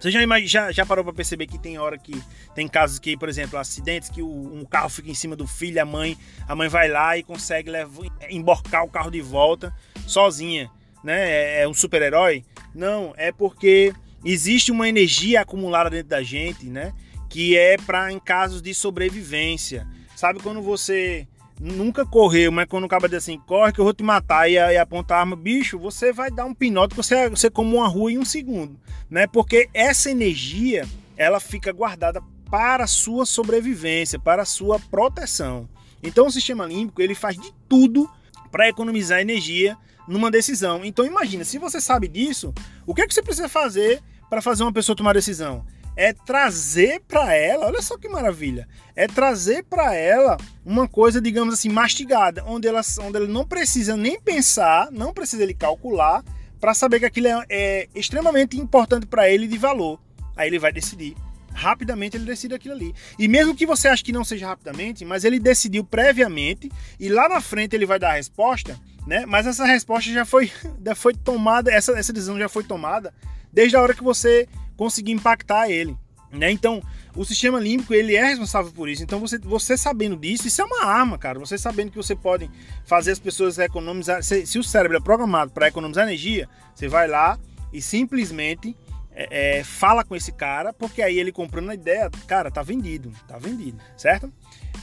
Você 0.01 0.09
já, 0.09 0.19
já, 0.45 0.71
já 0.71 0.83
parou 0.83 1.03
para 1.03 1.13
perceber 1.13 1.45
que 1.45 1.59
tem 1.59 1.77
hora 1.77 1.95
que 1.95 2.19
tem 2.55 2.67
casos 2.67 2.97
que, 2.97 3.15
por 3.15 3.29
exemplo, 3.29 3.59
acidentes 3.59 4.09
que 4.09 4.19
o, 4.19 4.27
um 4.27 4.65
carro 4.65 4.89
fica 4.89 5.11
em 5.11 5.13
cima 5.13 5.35
do 5.35 5.45
filho, 5.45 5.79
a 5.79 5.85
mãe, 5.85 6.17
a 6.47 6.55
mãe 6.55 6.67
vai 6.67 6.87
lá 6.87 7.15
e 7.19 7.21
consegue 7.21 7.69
levar, 7.69 8.07
emborcar 8.27 8.83
o 8.83 8.89
carro 8.89 9.11
de 9.11 9.21
volta 9.21 9.71
sozinha, 10.07 10.71
né? 11.03 11.29
É, 11.29 11.61
é 11.61 11.67
um 11.67 11.73
super-herói? 11.73 12.43
Não, 12.73 13.13
é 13.15 13.31
porque 13.31 13.93
existe 14.25 14.71
uma 14.71 14.89
energia 14.89 15.41
acumulada 15.41 15.91
dentro 15.91 16.09
da 16.09 16.23
gente, 16.23 16.65
né? 16.65 16.93
Que 17.29 17.55
é 17.55 17.77
para 17.77 18.11
em 18.11 18.17
casos 18.19 18.59
de 18.59 18.73
sobrevivência. 18.73 19.87
Sabe 20.15 20.41
quando 20.41 20.63
você 20.63 21.27
nunca 21.61 22.03
correu, 22.03 22.51
mas 22.51 22.65
quando 22.65 22.85
acaba 22.85 23.07
de 23.07 23.15
assim, 23.15 23.37
corre 23.37 23.71
que 23.71 23.79
eu 23.79 23.85
vou 23.85 23.93
te 23.93 24.03
matar 24.03 24.49
e, 24.49 24.53
e 24.53 24.77
apontar 24.77 25.19
a 25.19 25.21
arma, 25.21 25.35
bicho, 25.35 25.77
você 25.77 26.11
vai 26.11 26.31
dar 26.31 26.45
um 26.45 26.55
pinote, 26.55 26.95
você, 26.95 27.29
você 27.29 27.49
como 27.49 27.77
uma 27.77 27.87
rua 27.87 28.11
em 28.11 28.17
um 28.17 28.25
segundo, 28.25 28.79
né? 29.09 29.27
Porque 29.27 29.69
essa 29.73 30.09
energia, 30.09 30.87
ela 31.15 31.39
fica 31.39 31.71
guardada 31.71 32.21
para 32.49 32.83
a 32.83 32.87
sua 32.87 33.25
sobrevivência, 33.25 34.19
para 34.19 34.41
a 34.41 34.45
sua 34.45 34.79
proteção. 34.79 35.69
Então 36.01 36.25
o 36.25 36.31
sistema 36.31 36.65
límbico, 36.65 37.01
ele 37.01 37.13
faz 37.13 37.37
de 37.37 37.53
tudo 37.69 38.09
para 38.51 38.67
economizar 38.67 39.21
energia 39.21 39.77
numa 40.07 40.31
decisão. 40.31 40.83
Então 40.83 41.05
imagina, 41.05 41.43
se 41.43 41.59
você 41.59 41.79
sabe 41.79 42.07
disso, 42.07 42.53
o 42.87 42.95
que 42.95 43.03
é 43.03 43.07
que 43.07 43.13
você 43.13 43.21
precisa 43.21 43.47
fazer 43.47 44.01
para 44.29 44.41
fazer 44.41 44.63
uma 44.63 44.73
pessoa 44.73 44.95
tomar 44.95 45.13
decisão? 45.13 45.63
É 46.01 46.13
trazer 46.13 46.99
para 47.07 47.31
ela, 47.35 47.67
olha 47.67 47.79
só 47.79 47.95
que 47.95 48.09
maravilha, 48.09 48.67
é 48.95 49.05
trazer 49.05 49.63
para 49.63 49.93
ela 49.93 50.35
uma 50.65 50.87
coisa, 50.87 51.21
digamos 51.21 51.53
assim, 51.53 51.69
mastigada, 51.69 52.43
onde 52.47 52.67
ela, 52.67 52.81
onde 53.01 53.17
ela 53.17 53.27
não 53.27 53.45
precisa 53.45 53.95
nem 53.95 54.19
pensar, 54.19 54.91
não 54.91 55.13
precisa 55.13 55.43
ele 55.43 55.53
calcular, 55.53 56.23
para 56.59 56.73
saber 56.73 56.99
que 56.99 57.05
aquilo 57.05 57.27
é, 57.27 57.45
é 57.51 57.87
extremamente 57.93 58.59
importante 58.59 59.05
para 59.05 59.29
ele 59.29 59.47
de 59.47 59.59
valor. 59.59 59.99
Aí 60.35 60.49
ele 60.49 60.57
vai 60.57 60.71
decidir. 60.71 61.15
Rapidamente 61.53 62.17
ele 62.17 62.25
decide 62.25 62.55
aquilo 62.55 62.73
ali. 62.73 62.95
E 63.19 63.27
mesmo 63.27 63.55
que 63.55 63.67
você 63.67 63.87
ache 63.87 64.03
que 64.03 64.11
não 64.11 64.23
seja 64.23 64.47
rapidamente, 64.47 65.05
mas 65.05 65.23
ele 65.23 65.39
decidiu 65.39 65.83
previamente 65.83 66.71
e 66.99 67.09
lá 67.09 67.29
na 67.29 67.41
frente 67.41 67.75
ele 67.75 67.85
vai 67.85 67.99
dar 67.99 68.09
a 68.09 68.15
resposta, 68.15 68.79
né? 69.05 69.23
Mas 69.27 69.45
essa 69.45 69.65
resposta 69.65 70.09
já 70.09 70.25
foi, 70.25 70.51
já 70.83 70.95
foi 70.95 71.13
tomada, 71.13 71.71
essa, 71.71 71.91
essa 71.91 72.11
decisão 72.11 72.39
já 72.39 72.49
foi 72.49 72.63
tomada 72.63 73.13
desde 73.53 73.75
a 73.75 73.81
hora 73.81 73.93
que 73.93 74.03
você 74.03 74.47
conseguir 74.81 75.11
impactar 75.11 75.69
ele. 75.69 75.95
Né? 76.31 76.49
Então, 76.49 76.81
o 77.15 77.23
sistema 77.23 77.59
límbico 77.59 77.93
ele 77.93 78.15
é 78.15 78.25
responsável 78.25 78.71
por 78.71 78.89
isso. 78.89 79.03
Então, 79.03 79.19
você, 79.19 79.37
você 79.37 79.77
sabendo 79.77 80.15
disso, 80.15 80.47
isso 80.47 80.59
é 80.59 80.65
uma 80.65 80.85
arma, 80.85 81.19
cara. 81.19 81.37
Você 81.37 81.55
sabendo 81.55 81.91
que 81.91 81.97
você 81.97 82.15
pode 82.15 82.49
fazer 82.83 83.11
as 83.11 83.19
pessoas 83.19 83.59
economizar. 83.59 84.23
Se, 84.23 84.43
se 84.47 84.57
o 84.57 84.63
cérebro 84.63 84.97
é 84.97 84.99
programado 84.99 85.51
para 85.51 85.67
economizar 85.67 86.07
energia, 86.07 86.49
você 86.73 86.87
vai 86.87 87.07
lá 87.07 87.37
e 87.71 87.79
simplesmente 87.79 88.75
é, 89.13 89.59
é, 89.59 89.63
fala 89.63 90.03
com 90.03 90.15
esse 90.15 90.31
cara, 90.31 90.73
porque 90.73 91.03
aí 91.03 91.19
ele 91.19 91.31
comprando 91.31 91.69
a 91.69 91.75
ideia, 91.75 92.09
cara, 92.25 92.49
tá 92.49 92.63
vendido, 92.63 93.11
tá 93.27 93.37
vendido, 93.37 93.77
certo? 93.95 94.33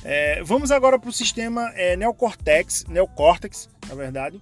É, 0.05 0.45
vamos 0.45 0.71
agora 0.71 0.97
para 0.97 1.11
o 1.11 1.13
sistema 1.13 1.73
é, 1.75 1.97
neocortex, 1.97 2.85
neocórtex, 2.89 3.69
na 3.89 3.97
verdade, 3.97 4.41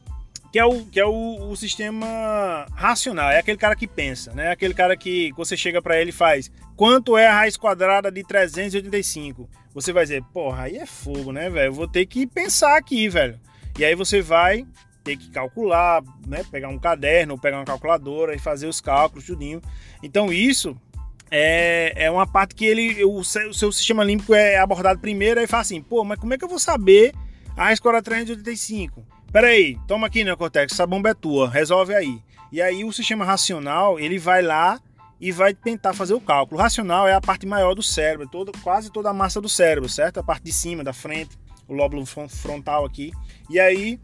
que 0.56 0.60
é 0.60 0.64
o, 0.64 0.86
que 0.86 0.98
é 0.98 1.04
o, 1.04 1.50
o, 1.50 1.54
sistema 1.54 2.64
racional, 2.74 3.30
é 3.30 3.40
aquele 3.40 3.58
cara 3.58 3.76
que 3.76 3.86
pensa, 3.86 4.32
né? 4.32 4.52
Aquele 4.52 4.72
cara 4.72 4.96
que 4.96 5.30
você 5.36 5.54
chega 5.54 5.82
para 5.82 6.00
ele 6.00 6.08
e 6.08 6.14
faz 6.14 6.50
quanto 6.74 7.14
é 7.14 7.26
a 7.26 7.34
raiz 7.34 7.58
quadrada 7.58 8.10
de 8.10 8.24
385? 8.24 9.50
Você 9.74 9.92
vai 9.92 10.04
dizer, 10.04 10.24
porra, 10.32 10.62
aí 10.62 10.78
é 10.78 10.86
fogo, 10.86 11.30
né, 11.30 11.50
velho? 11.50 11.74
Vou 11.74 11.86
ter 11.86 12.06
que 12.06 12.26
pensar 12.26 12.74
aqui, 12.74 13.06
velho. 13.06 13.38
E 13.78 13.84
aí 13.84 13.94
você 13.94 14.22
vai 14.22 14.66
ter 15.04 15.18
que 15.18 15.28
calcular, 15.28 16.02
né? 16.26 16.42
Pegar 16.50 16.70
um 16.70 16.78
caderno, 16.78 17.38
pegar 17.38 17.58
uma 17.58 17.66
calculadora 17.66 18.34
e 18.34 18.38
fazer 18.38 18.66
os 18.66 18.80
cálculos, 18.80 19.26
tudinho. 19.26 19.60
Então 20.02 20.32
isso 20.32 20.74
é, 21.30 21.92
é 21.96 22.10
uma 22.10 22.26
parte 22.26 22.54
que 22.54 22.64
ele, 22.64 23.04
o, 23.04 23.22
seu, 23.22 23.50
o 23.50 23.54
seu 23.54 23.70
sistema 23.70 24.02
límbico 24.02 24.32
é 24.32 24.56
abordado 24.56 25.00
primeiro, 25.00 25.38
aí 25.38 25.46
fala 25.46 25.60
assim, 25.60 25.82
pô, 25.82 26.02
mas 26.02 26.18
como 26.18 26.32
é 26.32 26.38
que 26.38 26.44
eu 26.46 26.48
vou 26.48 26.58
saber 26.58 27.12
a 27.54 27.64
raiz 27.64 27.78
quadrada 27.78 28.04
de 28.04 28.32
385? 28.32 29.15
Pera 29.36 29.48
aí, 29.48 29.78
toma 29.86 30.06
aqui, 30.06 30.24
Neocortex, 30.24 30.72
essa 30.72 30.86
bomba 30.86 31.10
é 31.10 31.14
tua, 31.14 31.46
resolve 31.46 31.94
aí. 31.94 32.22
E 32.50 32.62
aí 32.62 32.82
o 32.84 32.90
sistema 32.90 33.22
racional, 33.22 34.00
ele 34.00 34.18
vai 34.18 34.40
lá 34.40 34.80
e 35.20 35.30
vai 35.30 35.52
tentar 35.52 35.92
fazer 35.92 36.14
o 36.14 36.20
cálculo. 36.22 36.58
O 36.58 36.62
racional 36.62 37.06
é 37.06 37.12
a 37.12 37.20
parte 37.20 37.44
maior 37.44 37.74
do 37.74 37.82
cérebro, 37.82 38.26
todo, 38.26 38.50
quase 38.62 38.90
toda 38.90 39.10
a 39.10 39.12
massa 39.12 39.38
do 39.38 39.46
cérebro, 39.46 39.90
certo? 39.90 40.20
A 40.20 40.22
parte 40.22 40.44
de 40.44 40.54
cima, 40.54 40.82
da 40.82 40.94
frente, 40.94 41.36
o 41.68 41.74
lóbulo 41.74 42.06
frontal 42.06 42.86
aqui. 42.86 43.12
E 43.50 43.60
aí 43.60 44.00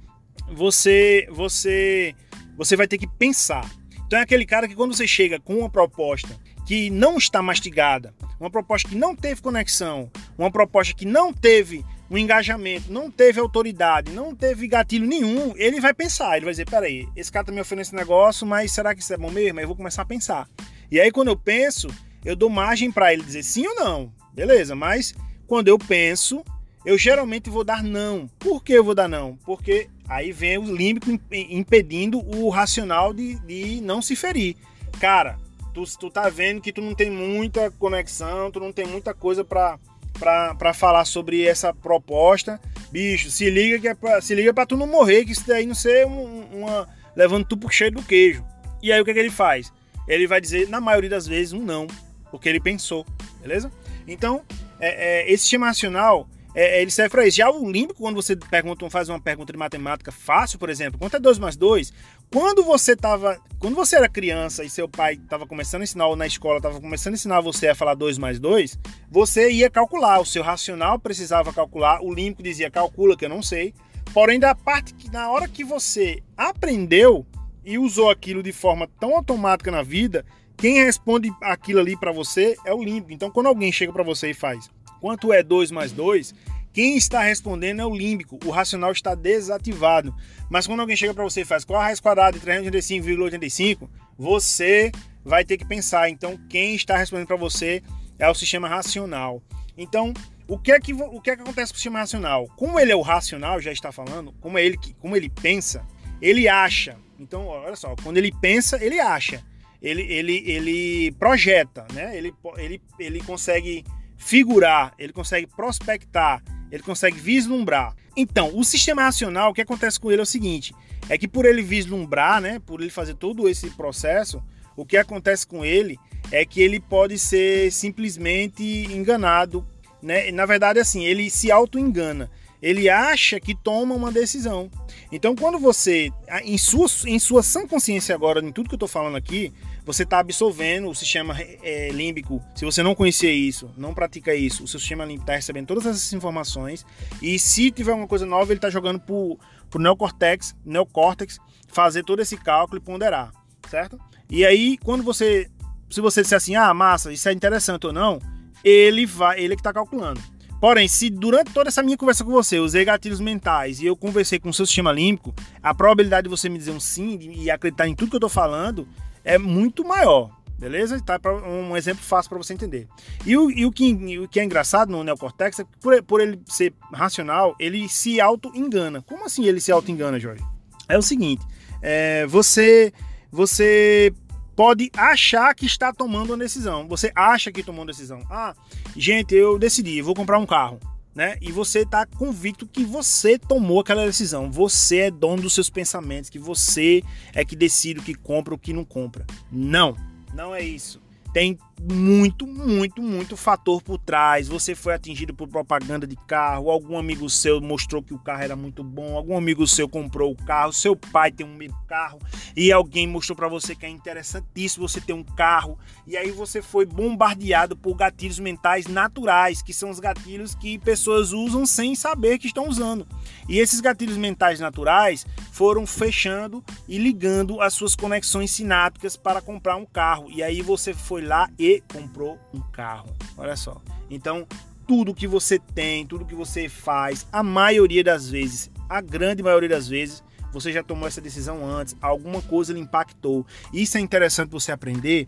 você 0.50 1.26
você 1.30 2.14
você 2.54 2.76
vai 2.76 2.86
ter 2.86 2.98
que 2.98 3.06
pensar. 3.06 3.64
Então 4.06 4.18
é 4.18 4.22
aquele 4.24 4.44
cara 4.44 4.68
que 4.68 4.74
quando 4.74 4.94
você 4.94 5.08
chega 5.08 5.40
com 5.40 5.60
uma 5.60 5.70
proposta 5.70 6.38
que 6.66 6.90
não 6.90 7.16
está 7.16 7.40
mastigada, 7.40 8.14
uma 8.38 8.50
proposta 8.50 8.86
que 8.86 8.96
não 8.96 9.16
teve 9.16 9.40
conexão, 9.40 10.10
uma 10.36 10.50
proposta 10.50 10.92
que 10.94 11.06
não 11.06 11.32
teve 11.32 11.82
o 12.12 12.18
engajamento, 12.18 12.92
não 12.92 13.10
teve 13.10 13.40
autoridade, 13.40 14.12
não 14.12 14.34
teve 14.34 14.68
gatilho 14.68 15.06
nenhum, 15.06 15.54
ele 15.56 15.80
vai 15.80 15.94
pensar, 15.94 16.36
ele 16.36 16.44
vai 16.44 16.52
dizer, 16.52 16.68
peraí, 16.68 17.08
esse 17.16 17.32
cara 17.32 17.46
tá 17.46 17.52
me 17.52 17.60
oferecendo 17.60 17.98
negócio, 17.98 18.46
mas 18.46 18.70
será 18.70 18.94
que 18.94 19.00
isso 19.00 19.14
é 19.14 19.16
bom 19.16 19.30
mesmo? 19.30 19.58
Aí 19.58 19.64
eu 19.64 19.68
vou 19.68 19.76
começar 19.76 20.02
a 20.02 20.04
pensar. 20.04 20.46
E 20.90 21.00
aí 21.00 21.10
quando 21.10 21.28
eu 21.28 21.36
penso, 21.38 21.88
eu 22.22 22.36
dou 22.36 22.50
margem 22.50 22.92
para 22.92 23.14
ele 23.14 23.22
dizer 23.22 23.42
sim 23.42 23.66
ou 23.66 23.74
não, 23.76 24.12
beleza, 24.34 24.74
mas 24.74 25.14
quando 25.46 25.68
eu 25.68 25.78
penso, 25.78 26.44
eu 26.84 26.98
geralmente 26.98 27.48
vou 27.48 27.64
dar 27.64 27.82
não. 27.82 28.28
Por 28.38 28.62
que 28.62 28.74
eu 28.74 28.84
vou 28.84 28.94
dar 28.94 29.08
não? 29.08 29.38
Porque 29.42 29.88
aí 30.06 30.32
vem 30.32 30.58
o 30.58 30.64
límbico 30.64 31.18
impedindo 31.32 32.18
o 32.18 32.50
racional 32.50 33.14
de, 33.14 33.36
de 33.36 33.80
não 33.80 34.02
se 34.02 34.14
ferir. 34.14 34.54
Cara, 35.00 35.38
tu, 35.72 35.82
tu 35.98 36.10
tá 36.10 36.28
vendo 36.28 36.60
que 36.60 36.74
tu 36.74 36.82
não 36.82 36.94
tem 36.94 37.10
muita 37.10 37.70
conexão, 37.70 38.50
tu 38.50 38.60
não 38.60 38.70
tem 38.70 38.86
muita 38.86 39.14
coisa 39.14 39.42
para 39.42 39.78
para 40.22 40.72
falar 40.72 41.04
sobre 41.04 41.44
essa 41.44 41.74
proposta. 41.74 42.60
Bicho, 42.92 43.30
se 43.30 43.50
liga 43.50 43.78
que 43.78 43.88
é 43.88 43.94
pra, 43.94 44.20
se 44.20 44.34
liga 44.34 44.54
para 44.54 44.66
tu 44.66 44.76
não 44.76 44.86
morrer, 44.86 45.24
que 45.24 45.32
isso 45.32 45.46
daí 45.46 45.66
não 45.66 45.74
ser 45.74 46.06
um, 46.06 46.44
uma 46.52 46.88
levando 47.16 47.44
tu 47.44 47.56
por 47.56 47.72
cheio 47.72 47.90
do 47.90 48.02
queijo. 48.02 48.44
E 48.80 48.92
aí 48.92 49.00
o 49.00 49.04
que, 49.04 49.10
é 49.10 49.14
que 49.14 49.20
ele 49.20 49.30
faz? 49.30 49.72
Ele 50.06 50.26
vai 50.26 50.40
dizer, 50.40 50.68
na 50.68 50.80
maioria 50.80 51.10
das 51.10 51.26
vezes, 51.26 51.52
um 51.52 51.60
não, 51.60 51.86
porque 52.30 52.48
ele 52.48 52.60
pensou, 52.60 53.06
beleza? 53.40 53.70
Então, 54.06 54.42
é, 54.80 55.22
é, 55.22 55.32
esse 55.32 55.42
sistema 55.42 55.66
racional 55.66 56.28
é, 56.54 56.78
é, 56.78 56.82
ele 56.82 56.90
serve 56.90 57.10
para 57.10 57.26
isso. 57.26 57.36
Já 57.36 57.50
o 57.50 57.70
límbico, 57.70 58.00
quando 58.00 58.16
você 58.16 58.36
pergunta, 58.36 58.88
faz 58.90 59.08
uma 59.08 59.20
pergunta 59.20 59.52
de 59.52 59.58
matemática 59.58 60.12
fácil, 60.12 60.58
por 60.58 60.68
exemplo, 60.68 60.98
quanto 60.98 61.16
é 61.16 61.20
2 61.20 61.38
mais 61.38 61.56
2? 61.56 61.92
Quando 62.32 62.64
você 62.64 62.96
tava, 62.96 63.38
quando 63.58 63.74
você 63.74 63.94
era 63.94 64.08
criança 64.08 64.64
e 64.64 64.70
seu 64.70 64.88
pai 64.88 65.14
estava 65.22 65.46
começando 65.46 65.82
a 65.82 65.84
ensinar, 65.84 66.06
ou 66.06 66.16
na 66.16 66.26
escola 66.26 66.56
estava 66.56 66.80
começando 66.80 67.12
a 67.12 67.16
ensinar 67.16 67.42
você 67.42 67.68
a 67.68 67.74
falar 67.74 67.94
2 67.94 68.16
mais 68.16 68.40
2, 68.40 68.78
você 69.10 69.50
ia 69.50 69.68
calcular, 69.68 70.18
o 70.18 70.24
seu 70.24 70.42
racional 70.42 70.98
precisava 70.98 71.52
calcular, 71.52 72.00
o 72.00 72.10
límbico 72.10 72.42
dizia 72.42 72.70
calcula, 72.70 73.18
que 73.18 73.26
eu 73.26 73.28
não 73.28 73.42
sei. 73.42 73.74
Porém, 74.14 74.40
da 74.40 74.54
parte 74.54 74.94
que 74.94 75.12
na 75.12 75.30
hora 75.30 75.46
que 75.46 75.62
você 75.62 76.22
aprendeu 76.34 77.26
e 77.62 77.76
usou 77.76 78.10
aquilo 78.10 78.42
de 78.42 78.50
forma 78.50 78.88
tão 78.98 79.14
automática 79.14 79.70
na 79.70 79.82
vida, 79.82 80.24
quem 80.56 80.82
responde 80.82 81.30
aquilo 81.42 81.80
ali 81.80 81.98
para 81.98 82.12
você 82.12 82.56
é 82.64 82.72
o 82.72 82.82
límbico. 82.82 83.12
Então, 83.12 83.30
quando 83.30 83.48
alguém 83.48 83.70
chega 83.70 83.92
para 83.92 84.02
você 84.02 84.30
e 84.30 84.34
faz 84.34 84.70
Quanto 85.02 85.32
é 85.32 85.42
2 85.42 85.72
mais 85.72 85.90
2? 85.90 86.32
Quem 86.72 86.96
está 86.96 87.20
respondendo 87.20 87.80
é 87.80 87.86
o 87.86 87.94
límbico, 87.94 88.38
o 88.44 88.50
racional 88.50 88.92
está 88.92 89.14
desativado. 89.14 90.14
Mas 90.48 90.66
quando 90.66 90.80
alguém 90.80 90.96
chega 90.96 91.12
para 91.12 91.24
você 91.24 91.42
e 91.42 91.44
faz 91.44 91.64
qual 91.64 91.80
a 91.80 91.84
raiz 91.84 92.00
quadrada 92.00 92.38
de 92.38 92.46
385,85, 92.46 93.88
você 94.18 94.90
vai 95.24 95.44
ter 95.44 95.58
que 95.58 95.66
pensar. 95.66 96.08
Então, 96.08 96.38
quem 96.48 96.74
está 96.74 96.96
respondendo 96.96 97.26
para 97.26 97.36
você 97.36 97.82
é 98.18 98.28
o 98.28 98.34
sistema 98.34 98.68
racional. 98.68 99.42
Então, 99.76 100.14
o 100.48 100.58
que 100.58 100.72
é 100.72 100.80
que 100.80 100.92
o 100.92 101.20
que 101.20 101.30
é 101.30 101.36
que 101.36 101.42
acontece 101.42 101.72
com 101.72 101.76
o 101.76 101.78
sistema 101.78 102.00
racional? 102.00 102.46
Como 102.56 102.78
ele 102.78 102.92
é 102.92 102.96
o 102.96 103.00
racional, 103.00 103.60
já 103.60 103.72
está 103.72 103.92
falando, 103.92 104.32
como 104.40 104.58
é 104.58 104.64
ele 104.64 104.76
que 104.76 104.94
como 104.94 105.16
ele 105.16 105.28
pensa, 105.28 105.86
ele 106.20 106.48
acha. 106.48 106.96
Então, 107.18 107.46
olha 107.46 107.76
só, 107.76 107.94
quando 108.02 108.16
ele 108.16 108.32
pensa, 108.40 108.82
ele 108.82 108.98
acha. 108.98 109.42
Ele 109.80 110.02
ele 110.02 110.42
ele 110.46 111.12
projeta, 111.12 111.86
né? 111.92 112.16
Ele 112.16 112.32
ele 112.58 112.80
ele 112.98 113.20
consegue 113.20 113.84
figurar, 114.16 114.94
ele 114.98 115.12
consegue 115.12 115.46
prospectar, 115.46 116.42
ele 116.72 116.82
consegue 116.82 117.18
vislumbrar. 117.18 117.94
Então, 118.16 118.50
o 118.54 118.64
sistema 118.64 119.02
racional, 119.02 119.50
o 119.50 119.54
que 119.54 119.60
acontece 119.60 120.00
com 120.00 120.10
ele 120.10 120.20
é 120.20 120.22
o 120.22 120.26
seguinte: 120.26 120.74
é 121.08 121.18
que 121.18 121.28
por 121.28 121.44
ele 121.44 121.62
vislumbrar, 121.62 122.40
né, 122.40 122.58
por 122.64 122.80
ele 122.80 122.90
fazer 122.90 123.14
todo 123.14 123.48
esse 123.48 123.68
processo, 123.70 124.42
o 124.74 124.86
que 124.86 124.96
acontece 124.96 125.46
com 125.46 125.64
ele 125.64 125.98
é 126.30 126.44
que 126.46 126.62
ele 126.62 126.80
pode 126.80 127.18
ser 127.18 127.70
simplesmente 127.70 128.62
enganado, 128.90 129.66
né? 130.02 130.30
Na 130.32 130.46
verdade, 130.46 130.80
assim, 130.80 131.04
ele 131.04 131.28
se 131.28 131.50
auto-engana. 131.50 132.30
Ele 132.62 132.88
acha 132.88 133.40
que 133.40 133.54
toma 133.54 133.94
uma 133.94 134.12
decisão. 134.12 134.70
Então, 135.10 135.34
quando 135.34 135.58
você, 135.58 136.10
em 136.44 136.56
sua, 136.56 136.86
em 137.06 137.18
sua 137.18 137.42
sã 137.42 137.66
consciência 137.66 138.14
agora, 138.14 138.40
em 138.40 138.52
tudo 138.52 138.68
que 138.68 138.74
eu 138.74 138.76
estou 138.76 138.88
falando 138.88 139.16
aqui, 139.16 139.52
você 139.84 140.04
está 140.04 140.20
absolvendo 140.20 140.88
o 140.88 140.94
sistema 140.94 141.36
é, 141.40 141.90
límbico. 141.90 142.40
Se 142.54 142.64
você 142.64 142.82
não 142.82 142.94
conhecer 142.94 143.32
isso, 143.32 143.70
não 143.76 143.92
pratica 143.92 144.34
isso, 144.34 144.62
o 144.62 144.68
seu 144.68 144.78
sistema 144.78 145.04
límbico 145.04 145.24
está 145.24 145.34
recebendo 145.34 145.66
todas 145.66 145.86
essas 145.86 146.12
informações. 146.12 146.86
E 147.20 147.38
se 147.38 147.70
tiver 147.70 147.92
uma 147.92 148.06
coisa 148.06 148.24
nova, 148.24 148.52
ele 148.52 148.58
está 148.58 148.70
jogando 148.70 149.00
para 149.00 149.12
o 149.12 149.38
neocórtex, 149.78 150.54
neocórtex 150.64 151.38
fazer 151.66 152.04
todo 152.04 152.20
esse 152.20 152.36
cálculo 152.36 152.80
e 152.80 152.84
ponderar, 152.84 153.32
certo? 153.68 153.98
E 154.30 154.46
aí, 154.46 154.78
quando 154.78 155.02
você, 155.02 155.50
se 155.90 156.00
você 156.00 156.22
disser 156.22 156.36
assim, 156.36 156.54
ah, 156.54 156.72
massa, 156.72 157.12
isso 157.12 157.28
é 157.28 157.32
interessante 157.32 157.86
ou 157.86 157.92
não, 157.92 158.20
ele 158.62 159.04
vai, 159.04 159.40
ele 159.40 159.54
é 159.54 159.56
que 159.56 159.60
está 159.60 159.72
calculando. 159.72 160.20
Porém, 160.62 160.86
se 160.86 161.10
durante 161.10 161.50
toda 161.52 161.70
essa 161.70 161.82
minha 161.82 161.96
conversa 161.96 162.22
com 162.22 162.30
você 162.30 162.56
eu 162.56 162.62
usei 162.62 162.84
gatilhos 162.84 163.18
mentais 163.18 163.80
e 163.80 163.86
eu 163.86 163.96
conversei 163.96 164.38
com 164.38 164.48
o 164.48 164.54
seu 164.54 164.64
sistema 164.64 164.92
límbico, 164.92 165.34
a 165.60 165.74
probabilidade 165.74 166.28
de 166.28 166.30
você 166.30 166.48
me 166.48 166.56
dizer 166.56 166.70
um 166.70 166.78
sim 166.78 167.18
e 167.34 167.50
acreditar 167.50 167.88
em 167.88 167.96
tudo 167.96 168.10
que 168.10 168.14
eu 168.14 168.18
estou 168.18 168.30
falando 168.30 168.86
é 169.24 169.36
muito 169.36 169.84
maior. 169.84 170.30
Beleza? 170.56 171.00
Tá 171.00 171.18
um 171.44 171.76
exemplo 171.76 172.04
fácil 172.04 172.28
para 172.28 172.38
você 172.38 172.54
entender. 172.54 172.86
E, 173.26 173.36
o, 173.36 173.50
e 173.50 173.66
o, 173.66 173.72
que, 173.72 174.16
o 174.20 174.28
que 174.28 174.38
é 174.38 174.44
engraçado 174.44 174.92
no 174.92 175.02
neocortex 175.02 175.58
é 175.58 175.64
que 175.64 175.70
por, 175.80 176.00
por 176.04 176.20
ele 176.20 176.40
ser 176.46 176.72
racional, 176.92 177.56
ele 177.58 177.88
se 177.88 178.20
auto-engana. 178.20 179.02
Como 179.02 179.26
assim 179.26 179.44
ele 179.44 179.60
se 179.60 179.72
auto-engana, 179.72 180.20
Jorge? 180.20 180.44
É 180.88 180.96
o 180.96 181.02
seguinte, 181.02 181.44
é, 181.82 182.24
você, 182.28 182.92
você 183.32 184.14
pode 184.54 184.90
achar 184.96 185.54
que 185.54 185.66
está 185.66 185.92
tomando 185.92 186.30
uma 186.30 186.38
decisão. 186.38 186.86
Você 186.88 187.12
acha 187.14 187.50
que 187.50 187.62
tomou 187.62 187.80
uma 187.80 187.90
decisão. 187.92 188.22
Ah, 188.30 188.54
gente, 188.96 189.34
eu 189.34 189.58
decidi, 189.58 190.00
vou 190.02 190.14
comprar 190.14 190.38
um 190.38 190.46
carro. 190.46 190.78
Né? 191.14 191.36
E 191.42 191.52
você 191.52 191.80
está 191.80 192.06
convicto 192.06 192.66
que 192.66 192.84
você 192.84 193.38
tomou 193.38 193.80
aquela 193.80 194.06
decisão. 194.06 194.50
Você 194.50 194.98
é 194.98 195.10
dono 195.10 195.42
dos 195.42 195.52
seus 195.52 195.68
pensamentos, 195.68 196.30
que 196.30 196.38
você 196.38 197.02
é 197.34 197.44
que 197.44 197.54
decide 197.54 198.00
o 198.00 198.02
que 198.02 198.14
compra 198.14 198.54
ou 198.54 198.56
o 198.56 198.60
que 198.60 198.72
não 198.72 198.84
compra. 198.84 199.26
Não, 199.50 199.94
não 200.32 200.54
é 200.54 200.62
isso. 200.62 201.02
Tem 201.34 201.58
muito, 201.90 202.46
muito, 202.46 203.02
muito 203.02 203.36
fator 203.36 203.82
por 203.82 203.98
trás. 203.98 204.48
Você 204.48 204.74
foi 204.74 204.94
atingido 204.94 205.34
por 205.34 205.48
propaganda 205.48 206.06
de 206.06 206.16
carro, 206.16 206.70
algum 206.70 206.96
amigo 206.96 207.28
seu 207.28 207.60
mostrou 207.60 208.02
que 208.02 208.14
o 208.14 208.18
carro 208.18 208.42
era 208.42 208.54
muito 208.54 208.84
bom, 208.84 209.16
algum 209.16 209.36
amigo 209.36 209.66
seu 209.66 209.88
comprou 209.88 210.32
o 210.32 210.36
carro, 210.36 210.72
seu 210.72 210.94
pai 210.94 211.32
tem 211.32 211.46
um 211.46 211.58
carro 211.86 212.18
e 212.56 212.72
alguém 212.72 213.06
mostrou 213.06 213.36
para 213.36 213.48
você 213.48 213.74
que 213.74 213.86
é 213.86 213.88
interessantíssimo 213.88 214.88
você 214.88 215.00
ter 215.00 215.12
um 215.12 215.22
carro 215.22 215.78
e 216.06 216.16
aí 216.16 216.30
você 216.30 216.60
foi 216.60 216.84
bombardeado 216.84 217.76
por 217.76 217.94
gatilhos 217.94 218.38
mentais 218.38 218.86
naturais, 218.86 219.62
que 219.62 219.72
são 219.72 219.90
os 219.90 220.00
gatilhos 220.00 220.54
que 220.54 220.78
pessoas 220.78 221.32
usam 221.32 221.64
sem 221.64 221.94
saber 221.94 222.38
que 222.38 222.46
estão 222.46 222.68
usando. 222.68 223.06
E 223.48 223.58
esses 223.58 223.80
gatilhos 223.80 224.16
mentais 224.16 224.60
naturais 224.60 225.26
foram 225.52 225.86
fechando 225.86 226.64
e 226.88 226.98
ligando 226.98 227.60
as 227.60 227.74
suas 227.74 227.94
conexões 227.94 228.50
sinápticas 228.50 229.16
para 229.16 229.40
comprar 229.40 229.76
um 229.76 229.86
carro. 229.86 230.28
E 230.30 230.42
aí 230.42 230.62
você 230.62 230.92
foi 230.92 231.22
lá 231.22 231.48
e 231.58 231.71
comprou 231.80 232.38
um 232.52 232.60
carro. 232.60 233.14
Olha 233.36 233.56
só. 233.56 233.80
Então, 234.10 234.46
tudo 234.86 235.14
que 235.14 235.26
você 235.26 235.58
tem, 235.58 236.06
tudo 236.06 236.24
que 236.24 236.34
você 236.34 236.68
faz, 236.68 237.26
a 237.32 237.42
maioria 237.42 238.04
das 238.04 238.28
vezes, 238.28 238.70
a 238.88 239.00
grande 239.00 239.42
maioria 239.42 239.68
das 239.68 239.88
vezes, 239.88 240.22
você 240.52 240.72
já 240.72 240.82
tomou 240.82 241.08
essa 241.08 241.20
decisão 241.20 241.64
antes, 241.64 241.96
alguma 242.00 242.42
coisa 242.42 242.72
lhe 242.72 242.80
impactou. 242.80 243.46
Isso 243.72 243.96
é 243.96 244.00
interessante 244.00 244.50
você 244.50 244.70
aprender, 244.70 245.26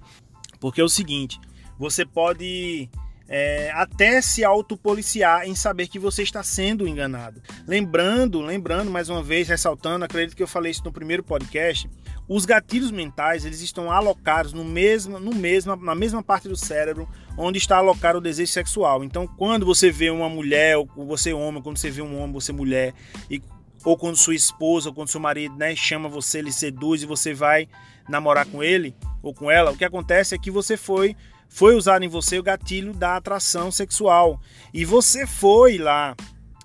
porque 0.60 0.80
é 0.80 0.84
o 0.84 0.88
seguinte: 0.88 1.40
você 1.78 2.04
pode 2.04 2.90
é, 3.28 3.70
até 3.72 4.20
se 4.20 4.44
autopoliciar 4.44 5.46
em 5.46 5.54
saber 5.54 5.88
que 5.88 5.98
você 5.98 6.22
está 6.22 6.42
sendo 6.42 6.86
enganado. 6.86 7.40
Lembrando, 7.66 8.40
lembrando 8.40 8.90
mais 8.90 9.08
uma 9.08 9.22
vez, 9.22 9.48
ressaltando, 9.48 10.04
acredito 10.04 10.36
que 10.36 10.42
eu 10.42 10.48
falei 10.48 10.70
isso 10.70 10.84
no 10.84 10.92
primeiro 10.92 11.22
podcast, 11.22 11.88
os 12.28 12.44
gatilhos 12.46 12.90
mentais 12.90 13.44
eles 13.44 13.60
estão 13.60 13.90
alocados 13.90 14.52
no 14.52 14.64
mesmo, 14.64 15.18
no 15.18 15.34
mesmo, 15.34 15.76
na 15.76 15.94
mesma 15.94 16.22
parte 16.22 16.48
do 16.48 16.56
cérebro 16.56 17.08
onde 17.36 17.58
está 17.58 17.76
alocado 17.76 18.18
o 18.18 18.20
desejo 18.20 18.52
sexual. 18.52 19.04
Então, 19.04 19.26
quando 19.26 19.66
você 19.66 19.90
vê 19.90 20.10
uma 20.10 20.28
mulher, 20.28 20.76
ou 20.76 21.06
você 21.06 21.30
é 21.30 21.34
homem, 21.34 21.62
quando 21.62 21.76
você 21.76 21.90
vê 21.90 22.00
um 22.00 22.18
homem, 22.18 22.32
você 22.32 22.52
é 22.52 22.54
mulher, 22.54 22.94
e, 23.30 23.42
ou 23.84 23.96
quando 23.96 24.16
sua 24.16 24.34
esposa, 24.34 24.88
ou 24.88 24.94
quando 24.94 25.08
seu 25.08 25.20
marido 25.20 25.56
né, 25.56 25.74
chama 25.74 26.08
você, 26.08 26.38
ele 26.38 26.52
seduz 26.52 27.02
e 27.02 27.06
você 27.06 27.34
vai 27.34 27.68
namorar 28.08 28.46
com 28.46 28.62
ele 28.62 28.94
ou 29.22 29.34
com 29.34 29.50
ela, 29.50 29.72
o 29.72 29.76
que 29.76 29.84
acontece 29.84 30.34
é 30.34 30.38
que 30.38 30.50
você 30.50 30.76
foi 30.76 31.16
foi 31.48 31.76
usado 31.76 32.04
em 32.04 32.08
você 32.08 32.36
o 32.38 32.42
gatilho 32.42 32.92
da 32.92 33.16
atração 33.16 33.70
sexual 33.70 34.40
e 34.72 34.84
você 34.84 35.24
foi 35.24 35.78
lá 35.78 36.16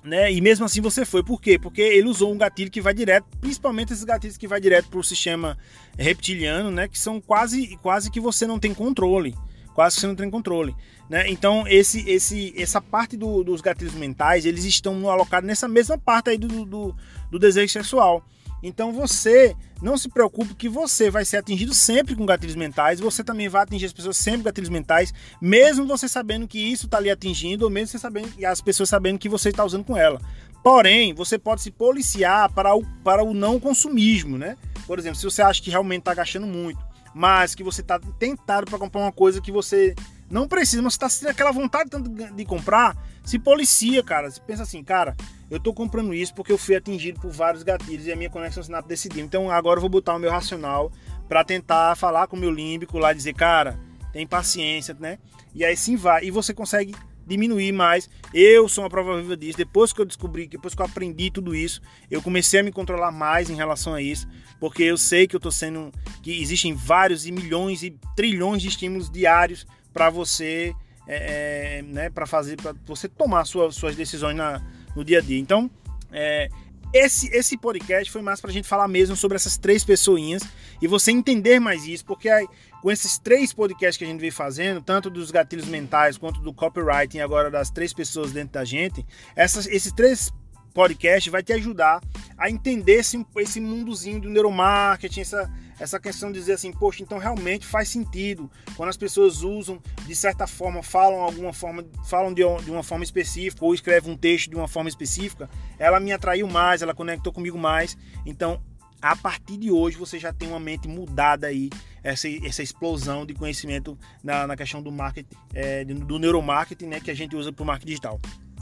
né? 0.09 0.33
E 0.33 0.41
mesmo 0.41 0.65
assim 0.65 0.81
você 0.81 1.05
foi. 1.05 1.23
Por 1.23 1.39
quê? 1.39 1.57
Porque 1.57 1.81
ele 1.81 2.09
usou 2.09 2.33
um 2.33 2.37
gatilho 2.37 2.71
que 2.71 2.81
vai 2.81 2.93
direto, 2.93 3.25
principalmente 3.39 3.93
esses 3.93 4.03
gatilhos 4.03 4.35
que 4.35 4.47
vai 4.47 4.59
direto 4.59 4.89
para 4.89 4.99
o 4.99 5.03
sistema 5.03 5.57
reptiliano, 5.97 6.71
né? 6.71 6.87
Que 6.87 6.99
são 6.99 7.21
quase, 7.21 7.77
quase 7.81 8.11
que 8.11 8.19
você 8.19 8.45
não 8.45 8.59
tem 8.59 8.73
controle. 8.73 9.35
Quase 9.73 9.95
que 9.95 10.01
você 10.01 10.07
não 10.07 10.15
tem 10.15 10.29
controle. 10.29 10.75
Né? 11.09 11.29
Então, 11.29 11.65
esse, 11.67 12.07
esse, 12.09 12.53
essa 12.57 12.81
parte 12.81 13.15
do, 13.15 13.43
dos 13.43 13.61
gatilhos 13.61 13.93
mentais, 13.93 14.45
eles 14.45 14.65
estão 14.65 15.09
alocados 15.09 15.47
nessa 15.47 15.67
mesma 15.67 15.97
parte 15.97 16.31
aí 16.31 16.37
do, 16.37 16.65
do, 16.65 16.95
do 17.31 17.39
desejo 17.39 17.71
sexual. 17.71 18.23
Então 18.61 18.91
você 18.91 19.55
não 19.81 19.97
se 19.97 20.09
preocupe 20.09 20.53
que 20.53 20.67
você 20.67 21.09
vai 21.09 21.23
ser 21.23 21.37
atingido 21.37 21.73
sempre 21.73 22.15
com 22.15 22.25
gatilhos 22.25 22.55
mentais, 22.55 22.99
você 22.99 23.23
também 23.23 23.47
vai 23.47 23.63
atingir 23.63 23.85
as 23.85 23.93
pessoas 23.93 24.17
sempre 24.17 24.39
com 24.39 24.45
gatilhos 24.45 24.69
mentais, 24.69 25.13
mesmo 25.41 25.85
você 25.85 26.07
sabendo 26.07 26.47
que 26.47 26.59
isso 26.59 26.85
está 26.85 26.99
lhe 26.99 27.09
atingindo, 27.09 27.63
ou 27.63 27.71
mesmo 27.71 27.87
você 27.87 27.99
sabendo, 27.99 28.29
as 28.45 28.61
pessoas 28.61 28.89
sabendo 28.89 29.17
que 29.17 29.29
você 29.29 29.49
está 29.49 29.63
usando 29.63 29.85
com 29.85 29.95
ela. 29.95 30.19
Porém, 30.63 31.13
você 31.13 31.39
pode 31.39 31.61
se 31.61 31.71
policiar 31.71 32.51
para 32.51 32.75
o, 32.75 32.85
para 33.03 33.23
o 33.23 33.33
não 33.33 33.59
consumismo, 33.59 34.37
né? 34.37 34.57
Por 34.85 34.99
exemplo, 34.99 35.17
se 35.17 35.23
você 35.23 35.41
acha 35.41 35.61
que 35.61 35.69
realmente 35.69 36.01
está 36.01 36.13
gastando 36.13 36.45
muito, 36.45 36.79
mas 37.13 37.55
que 37.55 37.63
você 37.63 37.81
está 37.81 37.99
tentado 38.19 38.65
para 38.65 38.77
comprar 38.77 39.01
uma 39.01 39.11
coisa 39.11 39.41
que 39.41 39.51
você 39.51 39.95
não 40.29 40.47
precisa, 40.47 40.81
mas 40.81 40.93
você 40.93 40.97
está 40.97 41.09
sentindo 41.09 41.29
aquela 41.29 41.51
vontade 41.51 41.89
tanto 41.89 42.09
de 42.09 42.45
comprar, 42.45 42.95
se 43.23 43.39
policia, 43.39 44.03
cara. 44.03 44.29
Você 44.29 44.39
pensa 44.39 44.63
assim, 44.63 44.83
cara, 44.83 45.15
eu 45.49 45.59
tô 45.59 45.73
comprando 45.73 46.13
isso 46.13 46.33
porque 46.33 46.51
eu 46.51 46.57
fui 46.57 46.75
atingido 46.75 47.19
por 47.19 47.31
vários 47.31 47.63
gatilhos 47.63 48.05
e 48.05 48.11
a 48.11 48.15
minha 48.15 48.29
conexão 48.29 48.61
sinapse 48.61 48.87
decidiu. 48.87 49.25
Então 49.25 49.49
agora 49.49 49.77
eu 49.77 49.81
vou 49.81 49.89
botar 49.89 50.15
o 50.15 50.19
meu 50.19 50.29
racional 50.29 50.91
para 51.27 51.43
tentar 51.43 51.95
falar 51.95 52.27
com 52.27 52.35
o 52.35 52.39
meu 52.39 52.51
límbico 52.51 52.99
lá, 52.99 53.11
dizer, 53.11 53.33
cara, 53.33 53.79
tem 54.13 54.27
paciência, 54.27 54.95
né? 54.99 55.17
E 55.53 55.65
aí 55.65 55.75
sim 55.75 55.95
vai. 55.95 56.25
E 56.25 56.31
você 56.31 56.53
consegue 56.53 56.95
diminuir 57.25 57.71
mais. 57.71 58.09
Eu 58.33 58.67
sou 58.67 58.83
uma 58.83 58.89
prova 58.89 59.21
viva 59.21 59.37
disso. 59.37 59.57
Depois 59.57 59.93
que 59.93 60.01
eu 60.01 60.05
descobri, 60.05 60.47
depois 60.47 60.73
que 60.73 60.81
eu 60.81 60.85
aprendi 60.85 61.29
tudo 61.29 61.55
isso, 61.55 61.81
eu 62.09 62.21
comecei 62.21 62.59
a 62.59 62.63
me 62.63 62.71
controlar 62.71 63.11
mais 63.11 63.49
em 63.49 63.55
relação 63.55 63.93
a 63.93 64.01
isso, 64.01 64.27
porque 64.59 64.83
eu 64.83 64.97
sei 64.97 65.27
que 65.27 65.35
eu 65.35 65.39
tô 65.39 65.51
sendo 65.51 65.91
que 66.23 66.41
existem 66.41 66.73
vários 66.73 67.27
e 67.27 67.31
milhões 67.31 67.83
e 67.83 67.95
trilhões 68.15 68.61
de 68.61 68.67
estímulos 68.67 69.09
diários 69.09 69.65
para 69.93 70.09
você, 70.09 70.73
é, 71.07 71.79
é, 71.79 71.81
né, 71.81 72.09
para 72.09 72.25
fazer, 72.25 72.55
para 72.57 72.73
você 72.85 73.07
tomar 73.07 73.45
sua, 73.45 73.71
suas 73.71 73.95
decisões 73.95 74.35
na, 74.35 74.61
no 74.95 75.03
dia 75.03 75.19
a 75.19 75.21
dia. 75.21 75.39
Então, 75.39 75.69
é, 76.11 76.49
esse, 76.93 77.27
esse 77.35 77.57
podcast 77.57 78.11
foi 78.11 78.21
mais 78.21 78.41
para 78.41 78.49
a 78.49 78.53
gente 78.53 78.67
falar 78.67 78.87
mesmo 78.87 79.15
sobre 79.15 79.35
essas 79.35 79.57
três 79.57 79.83
pessoinhas 79.83 80.43
e 80.81 80.87
você 80.87 81.11
entender 81.11 81.59
mais 81.59 81.85
isso, 81.85 82.03
porque 82.03 82.29
aí, 82.29 82.47
com 82.81 82.91
esses 82.91 83.19
três 83.19 83.53
podcasts 83.53 83.97
que 83.97 84.03
a 84.03 84.07
gente 84.07 84.19
vem 84.19 84.31
fazendo, 84.31 84.81
tanto 84.81 85.09
dos 85.09 85.29
gatilhos 85.29 85.67
mentais 85.67 86.17
quanto 86.17 86.41
do 86.41 86.53
copywriting, 86.53 87.19
agora 87.19 87.51
das 87.51 87.69
três 87.69 87.93
pessoas 87.93 88.31
dentro 88.31 88.53
da 88.53 88.65
gente, 88.65 89.05
essas, 89.35 89.67
esses 89.67 89.91
três 89.91 90.33
podcasts 90.73 91.31
vai 91.31 91.43
te 91.43 91.53
ajudar 91.53 92.01
a 92.37 92.49
entender 92.49 92.93
esse, 92.93 93.23
esse 93.37 93.59
mundozinho 93.59 94.21
do 94.21 94.29
neuromarketing, 94.29 95.21
essa, 95.21 95.51
essa 95.79 95.99
questão 95.99 96.31
de 96.31 96.39
dizer 96.39 96.53
assim, 96.53 96.71
poxa, 96.71 97.01
então 97.01 97.17
realmente 97.17 97.65
faz 97.65 97.89
sentido 97.89 98.49
quando 98.75 98.89
as 98.89 98.97
pessoas 98.97 99.41
usam 99.41 99.81
de 100.05 100.15
certa 100.15 100.45
forma, 100.45 100.83
falam 100.83 101.21
alguma 101.21 101.53
forma, 101.53 101.85
falam 102.05 102.33
de, 102.33 102.43
uma 102.43 102.83
forma 102.83 103.03
específica 103.03 103.63
ou 103.63 103.73
escrevem 103.73 104.11
um 104.11 104.17
texto 104.17 104.49
de 104.49 104.55
uma 104.55 104.67
forma 104.67 104.89
específica, 104.89 105.49
ela 105.77 105.99
me 105.99 106.11
atraiu 106.11 106.47
mais, 106.47 106.81
ela 106.81 106.93
conectou 106.93 107.31
comigo 107.31 107.57
mais. 107.57 107.97
Então, 108.25 108.61
a 109.01 109.15
partir 109.15 109.57
de 109.57 109.71
hoje 109.71 109.97
você 109.97 110.19
já 110.19 110.33
tem 110.33 110.49
uma 110.49 110.59
mente 110.59 110.87
mudada 110.87 111.47
aí, 111.47 111.69
essa, 112.03 112.27
essa 112.45 112.61
explosão 112.61 113.25
de 113.25 113.33
conhecimento 113.33 113.97
na, 114.23 114.47
na 114.47 114.55
questão 114.55 114.81
do 114.81 114.91
marketing, 114.91 115.29
é, 115.53 115.85
do 115.85 116.19
neuromarketing, 116.19 116.87
né, 116.87 116.99
que 116.99 117.11
a 117.11 117.15
gente 117.15 117.35
usa 117.35 117.51
para 117.51 117.63
o 117.63 117.65
marketing 117.65 117.87
digital. 117.87 118.19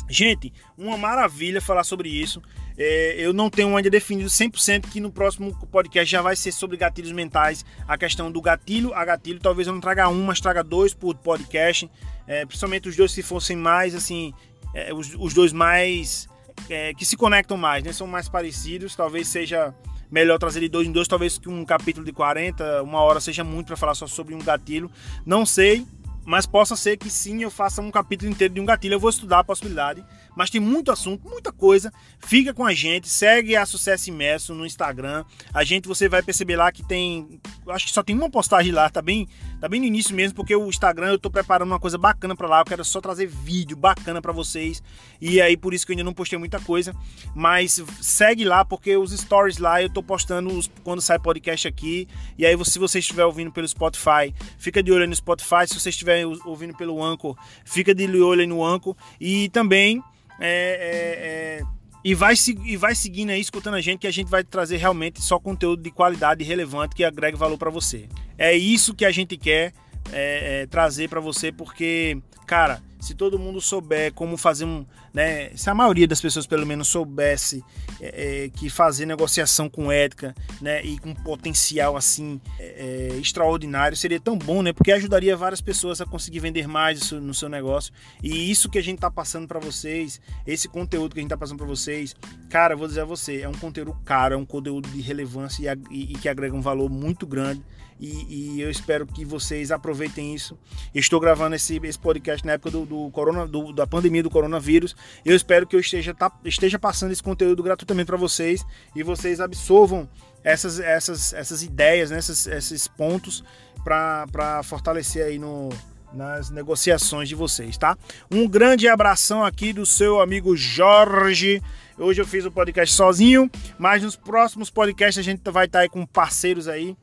Gente, 0.10 0.54
uma 0.78 0.98
maravilha 0.98 1.62
falar 1.62 1.84
sobre 1.84 2.10
isso. 2.10 2.42
É, 2.78 3.16
eu 3.18 3.34
não 3.34 3.50
tenho 3.50 3.76
ainda 3.76 3.90
definido 3.90 4.30
100% 4.30 4.90
que 4.90 5.00
no 5.00 5.12
próximo 5.12 5.54
podcast 5.68 6.10
já 6.10 6.22
vai 6.22 6.36
ser 6.36 6.52
sobre 6.52 6.78
gatilhos 6.78 7.12
mentais, 7.12 7.66
a 7.88 7.98
questão 7.98 8.32
do 8.32 8.42
gatilho 8.42 8.94
a 8.94 9.04
gatilho. 9.04 9.40
Talvez 9.40 9.68
eu 9.68 9.74
não 9.74 9.82
traga 9.82 10.08
um, 10.08 10.24
mas 10.24 10.40
traga 10.40 10.64
dois 10.64 10.94
por 10.94 11.16
podcast. 11.16 11.90
É, 12.28 12.46
principalmente 12.46 12.88
os 12.88 12.96
dois 12.96 13.14
que 13.14 13.24
fossem 13.24 13.58
mais, 13.58 13.96
assim, 13.96 14.34
é, 14.74 14.94
os, 14.94 15.16
os, 15.18 15.34
dois 15.34 15.52
mais. 15.52 16.28
É, 16.70 16.94
que 16.94 17.06
se 17.06 17.18
conectam 17.18 17.58
mais, 17.58 17.84
né? 17.84 17.92
São 17.92 18.06
mais 18.06 18.30
parecidos. 18.30 18.96
Talvez 18.96 19.28
seja 19.28 19.74
melhor 20.12 20.38
trazer 20.38 20.60
de 20.60 20.70
dois 20.70 20.88
em 20.88 20.92
dois. 20.92 21.08
Talvez 21.08 21.38
que 21.38 21.50
um 21.50 21.66
capítulo 21.66 22.06
de 22.06 22.14
40, 22.14 22.84
uma 22.84 23.02
hora 23.02 23.20
seja 23.20 23.44
muito 23.44 23.68
para 23.68 23.78
falar 23.78 23.96
só 23.96 24.08
sobre 24.08 24.36
um 24.36 24.40
gatilho. 24.40 24.92
Não 25.26 25.46
sei, 25.46 25.86
mas 26.28 26.46
possa 26.46 26.76
ser 26.76 26.98
que 26.98 27.10
sim 27.10 27.42
eu 27.42 27.50
faça 27.50 27.82
um 27.82 27.90
capítulo 27.90 28.30
inteiro 28.30 28.54
de 28.54 28.60
um 28.60 28.66
gatilho. 28.66 28.96
Eu 28.96 29.00
vou 29.00 29.10
estudar 29.10 29.40
a 29.40 29.44
possibilidade, 29.46 30.04
mas 30.38 30.52
tem 30.52 30.62
muito 30.62 30.92
assunto, 30.92 31.28
muita 31.28 31.52
coisa. 31.52 31.92
Fica 32.20 32.54
com 32.54 32.64
a 32.64 32.72
gente, 32.72 33.10
segue 33.10 33.56
a 33.56 33.66
Sucesso 33.66 34.10
Imerso 34.10 34.54
no 34.54 34.68
Instagram. 34.68 35.26
A 35.52 35.64
gente 35.64 35.88
você 35.88 36.08
vai 36.08 36.22
perceber 36.22 36.56
lá 36.56 36.72
que 36.72 36.84
tem, 36.84 37.42
acho 37.70 37.88
que 37.88 37.92
só 37.92 38.04
tem 38.04 38.16
uma 38.16 38.30
postagem 38.30 38.72
lá, 38.72 38.88
tá 38.88 39.02
bem, 39.02 39.28
tá 39.60 39.68
bem 39.68 39.80
no 39.80 39.88
início 39.88 40.16
mesmo, 40.16 40.36
porque 40.36 40.56
o 40.56 40.70
Instagram 40.70 41.08
eu 41.08 41.18
tô 41.18 41.32
preparando 41.32 41.72
uma 41.72 41.80
coisa 41.80 41.98
bacana 41.98 42.36
para 42.36 42.48
lá. 42.48 42.60
Eu 42.60 42.66
quero 42.66 42.86
só 42.86 43.02
trazer 43.02 43.26
vídeo 43.26 43.76
bacana 43.76 44.22
para 44.22 44.32
vocês 44.32 44.84
e 45.20 45.42
aí 45.42 45.58
por 45.58 45.74
isso 45.74 45.88
que 45.88 45.92
eu 45.92 45.96
ainda 45.96 46.04
não 46.04 46.14
postei 46.14 46.38
muita 46.38 46.60
coisa. 46.60 46.96
Mas 47.34 47.84
segue 48.00 48.46
lá 48.46 48.64
porque 48.64 48.96
os 48.96 49.12
stories 49.12 49.58
lá 49.58 49.82
eu 49.82 49.90
tô 49.90 50.04
postando 50.04 50.56
os, 50.56 50.70
quando 50.84 51.02
sai 51.02 51.18
podcast 51.18 51.68
aqui. 51.68 52.08
E 52.38 52.46
aí 52.46 52.56
se 52.64 52.78
você 52.78 53.00
estiver 53.00 53.26
ouvindo 53.26 53.52
pelo 53.52 53.68
Spotify, 53.68 54.32
fica 54.60 54.84
de 54.84 54.92
olho 54.92 55.08
no 55.08 55.16
Spotify. 55.16 55.66
Se 55.66 55.74
você 55.74 55.90
estiver 55.90 56.28
ouvindo 56.46 56.78
pelo 56.78 57.04
Anchor, 57.04 57.36
fica 57.66 57.96
de 57.96 58.06
olho 58.22 58.48
no 58.48 58.64
Anchor. 58.64 58.96
E 59.20 59.50
também 59.50 60.04
é, 60.40 61.60
é, 61.60 61.62
é, 61.62 61.64
e, 62.04 62.14
vai, 62.14 62.34
e 62.66 62.78
vai 62.78 62.96
seguindo 62.96 63.32
aí, 63.32 63.42
escutando 63.42 63.76
a 63.76 63.82
gente, 63.82 64.00
que 64.00 64.08
a 64.08 64.12
gente 64.12 64.30
vai 64.30 64.44
trazer 64.44 64.78
realmente 64.78 65.22
só 65.22 65.40
conteúdo 65.40 65.82
de 65.82 65.92
qualidade 65.92 66.44
relevante 66.44 66.96
que 66.96 67.04
agregue 67.04 67.38
valor 67.38 67.58
para 67.58 67.70
você. 67.70 68.08
É 68.38 68.56
isso 68.56 68.94
que 68.94 69.06
a 69.06 69.12
gente 69.12 69.36
quer 69.38 69.74
é, 70.12 70.62
é, 70.62 70.66
trazer 70.68 71.10
para 71.10 71.20
você, 71.20 71.52
porque, 71.52 72.18
cara, 72.46 72.82
se 73.00 73.14
todo 73.14 73.38
mundo 73.38 73.62
souber 73.62 74.14
como 74.14 74.38
fazer 74.38 74.66
um. 74.66 74.86
Né, 75.14 75.50
se 75.56 75.70
a 75.70 75.74
maioria 75.74 76.08
das 76.08 76.22
pessoas 76.22 76.46
pelo 76.46 76.66
menos 76.66 76.88
soubesse 76.88 77.64
é, 78.00 78.46
é 78.46 78.50
que 78.50 78.70
fazer 78.70 79.06
negociação 79.06 79.68
com 79.68 79.92
ética 79.92 80.36
né, 80.62 80.84
e 80.84 81.00
com 81.00 81.14
potencial 81.14 81.98
assim 81.98 82.40
é, 82.60 83.10
é, 83.14 83.18
extraordinário 83.18 83.98
seria 83.98 84.20
tão 84.20 84.38
bom, 84.38 84.62
né? 84.62 84.74
Porque 84.74 84.92
ajudaria 84.92 85.36
várias 85.36 85.62
pessoas 85.62 86.02
a 86.02 86.06
conseguir 86.06 86.40
vender 86.40 86.68
mais 86.68 87.12
no 87.12 87.34
seu 87.34 87.50
negócio. 87.50 87.94
E 88.22 88.52
isso 88.52 88.70
que 88.70 88.78
a 88.78 88.84
gente 88.84 89.00
tá 89.00 89.10
passando 89.10 89.48
para 89.48 89.60
vocês, 89.60 90.20
esse 90.46 90.68
conteúdo 90.68 91.14
que 91.14 91.20
a 91.20 91.24
gente 91.24 91.30
tá 91.30 91.38
passando 91.38 91.58
para 91.58 91.68
vocês, 91.68 92.16
cara, 92.50 92.76
vou 92.76 92.88
dizer 92.88 93.02
a 93.02 93.06
você, 93.06 93.42
é 93.42 93.50
um 93.50 93.54
conteúdo 93.54 93.96
caro, 94.06 94.36
é 94.36 94.38
um 94.38 94.46
conteúdo 94.46 94.90
de 94.90 95.02
relevância 95.02 95.78
e, 95.90 95.96
e, 95.96 96.14
e 96.14 96.16
que 96.16 96.30
agrega 96.30 96.56
um 96.56 96.62
valor 96.62 96.90
muito 96.90 97.26
grande 97.26 97.64
e, 98.00 98.58
e, 98.58 98.62
eu 98.62 98.70
espero 98.70 99.08
que 99.08 99.26
vocês 99.26 99.72
aproveitem 99.72 100.36
isso. 100.36 100.58
Estou 100.94 101.20
gravando 101.20 101.56
esse, 101.56 101.80
esse 101.84 101.98
podcast 101.98 102.46
na 102.46 102.54
época 102.54 102.70
do, 102.70 102.86
do 102.86 103.10
corona, 103.12 103.48
do, 103.48 103.74
da 103.74 103.88
pandemia 103.88 104.22
do 104.22 104.30
coronavírus. 104.30 104.96
Eu 105.26 105.36
espero 105.36 105.66
que 105.66 105.76
eu 105.76 105.80
esteja, 105.80 106.14
tá, 106.14 106.32
esteja 106.46 106.78
passando 106.78 107.12
esse 107.12 107.24
conteúdo 107.24 107.64
gratuitamente 107.64 108.06
para 108.06 108.18
vocês 108.18 108.64
e 108.96 109.02
vocês 109.02 109.40
absorvam 109.40 110.08
essas, 110.44 110.80
essas, 110.80 111.34
essas 111.34 111.64
ideias, 111.64 112.12
né, 112.12 112.20
esses, 112.20 112.46
esses 112.46 112.88
pontos 112.88 113.44
para 113.84 114.62
fortalecer 114.64 115.26
aí 115.26 115.40
no, 115.40 115.70
nas 116.14 116.50
negociações 116.50 117.28
de 117.28 117.36
vocês, 117.36 117.78
tá? 117.78 117.98
Um 118.30 118.48
grande 118.48 118.88
abração 118.88 119.44
aqui 119.44 119.74
do 119.74 119.86
seu 119.86 120.22
amigo 120.22 120.56
Jorge. 120.56 121.62
Hoje 121.98 122.22
eu 122.22 122.28
fiz 122.28 122.46
o 122.46 122.52
podcast 122.52 122.94
sozinho, 122.94 123.50
mas 123.80 124.04
nos 124.04 124.16
próximos 124.16 124.70
podcasts 124.70 125.18
a 125.18 125.24
gente 125.24 125.42
vai 125.50 125.66
estar 125.66 125.80
aí 125.80 125.90
com 125.90 126.06
parceiros 126.06 126.68
aí 126.68 126.96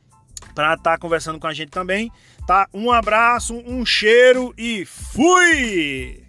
para 0.55 0.75
estar 0.75 0.93
tá 0.93 0.99
conversando 0.99 1.39
com 1.39 1.47
a 1.47 1.55
gente 1.55 1.71
também. 1.71 2.11
Tá? 2.47 2.69
Um 2.75 2.91
abraço, 2.91 3.55
um 3.67 3.87
cheiro 3.87 4.53
e 4.59 4.85
fui! 4.85 6.24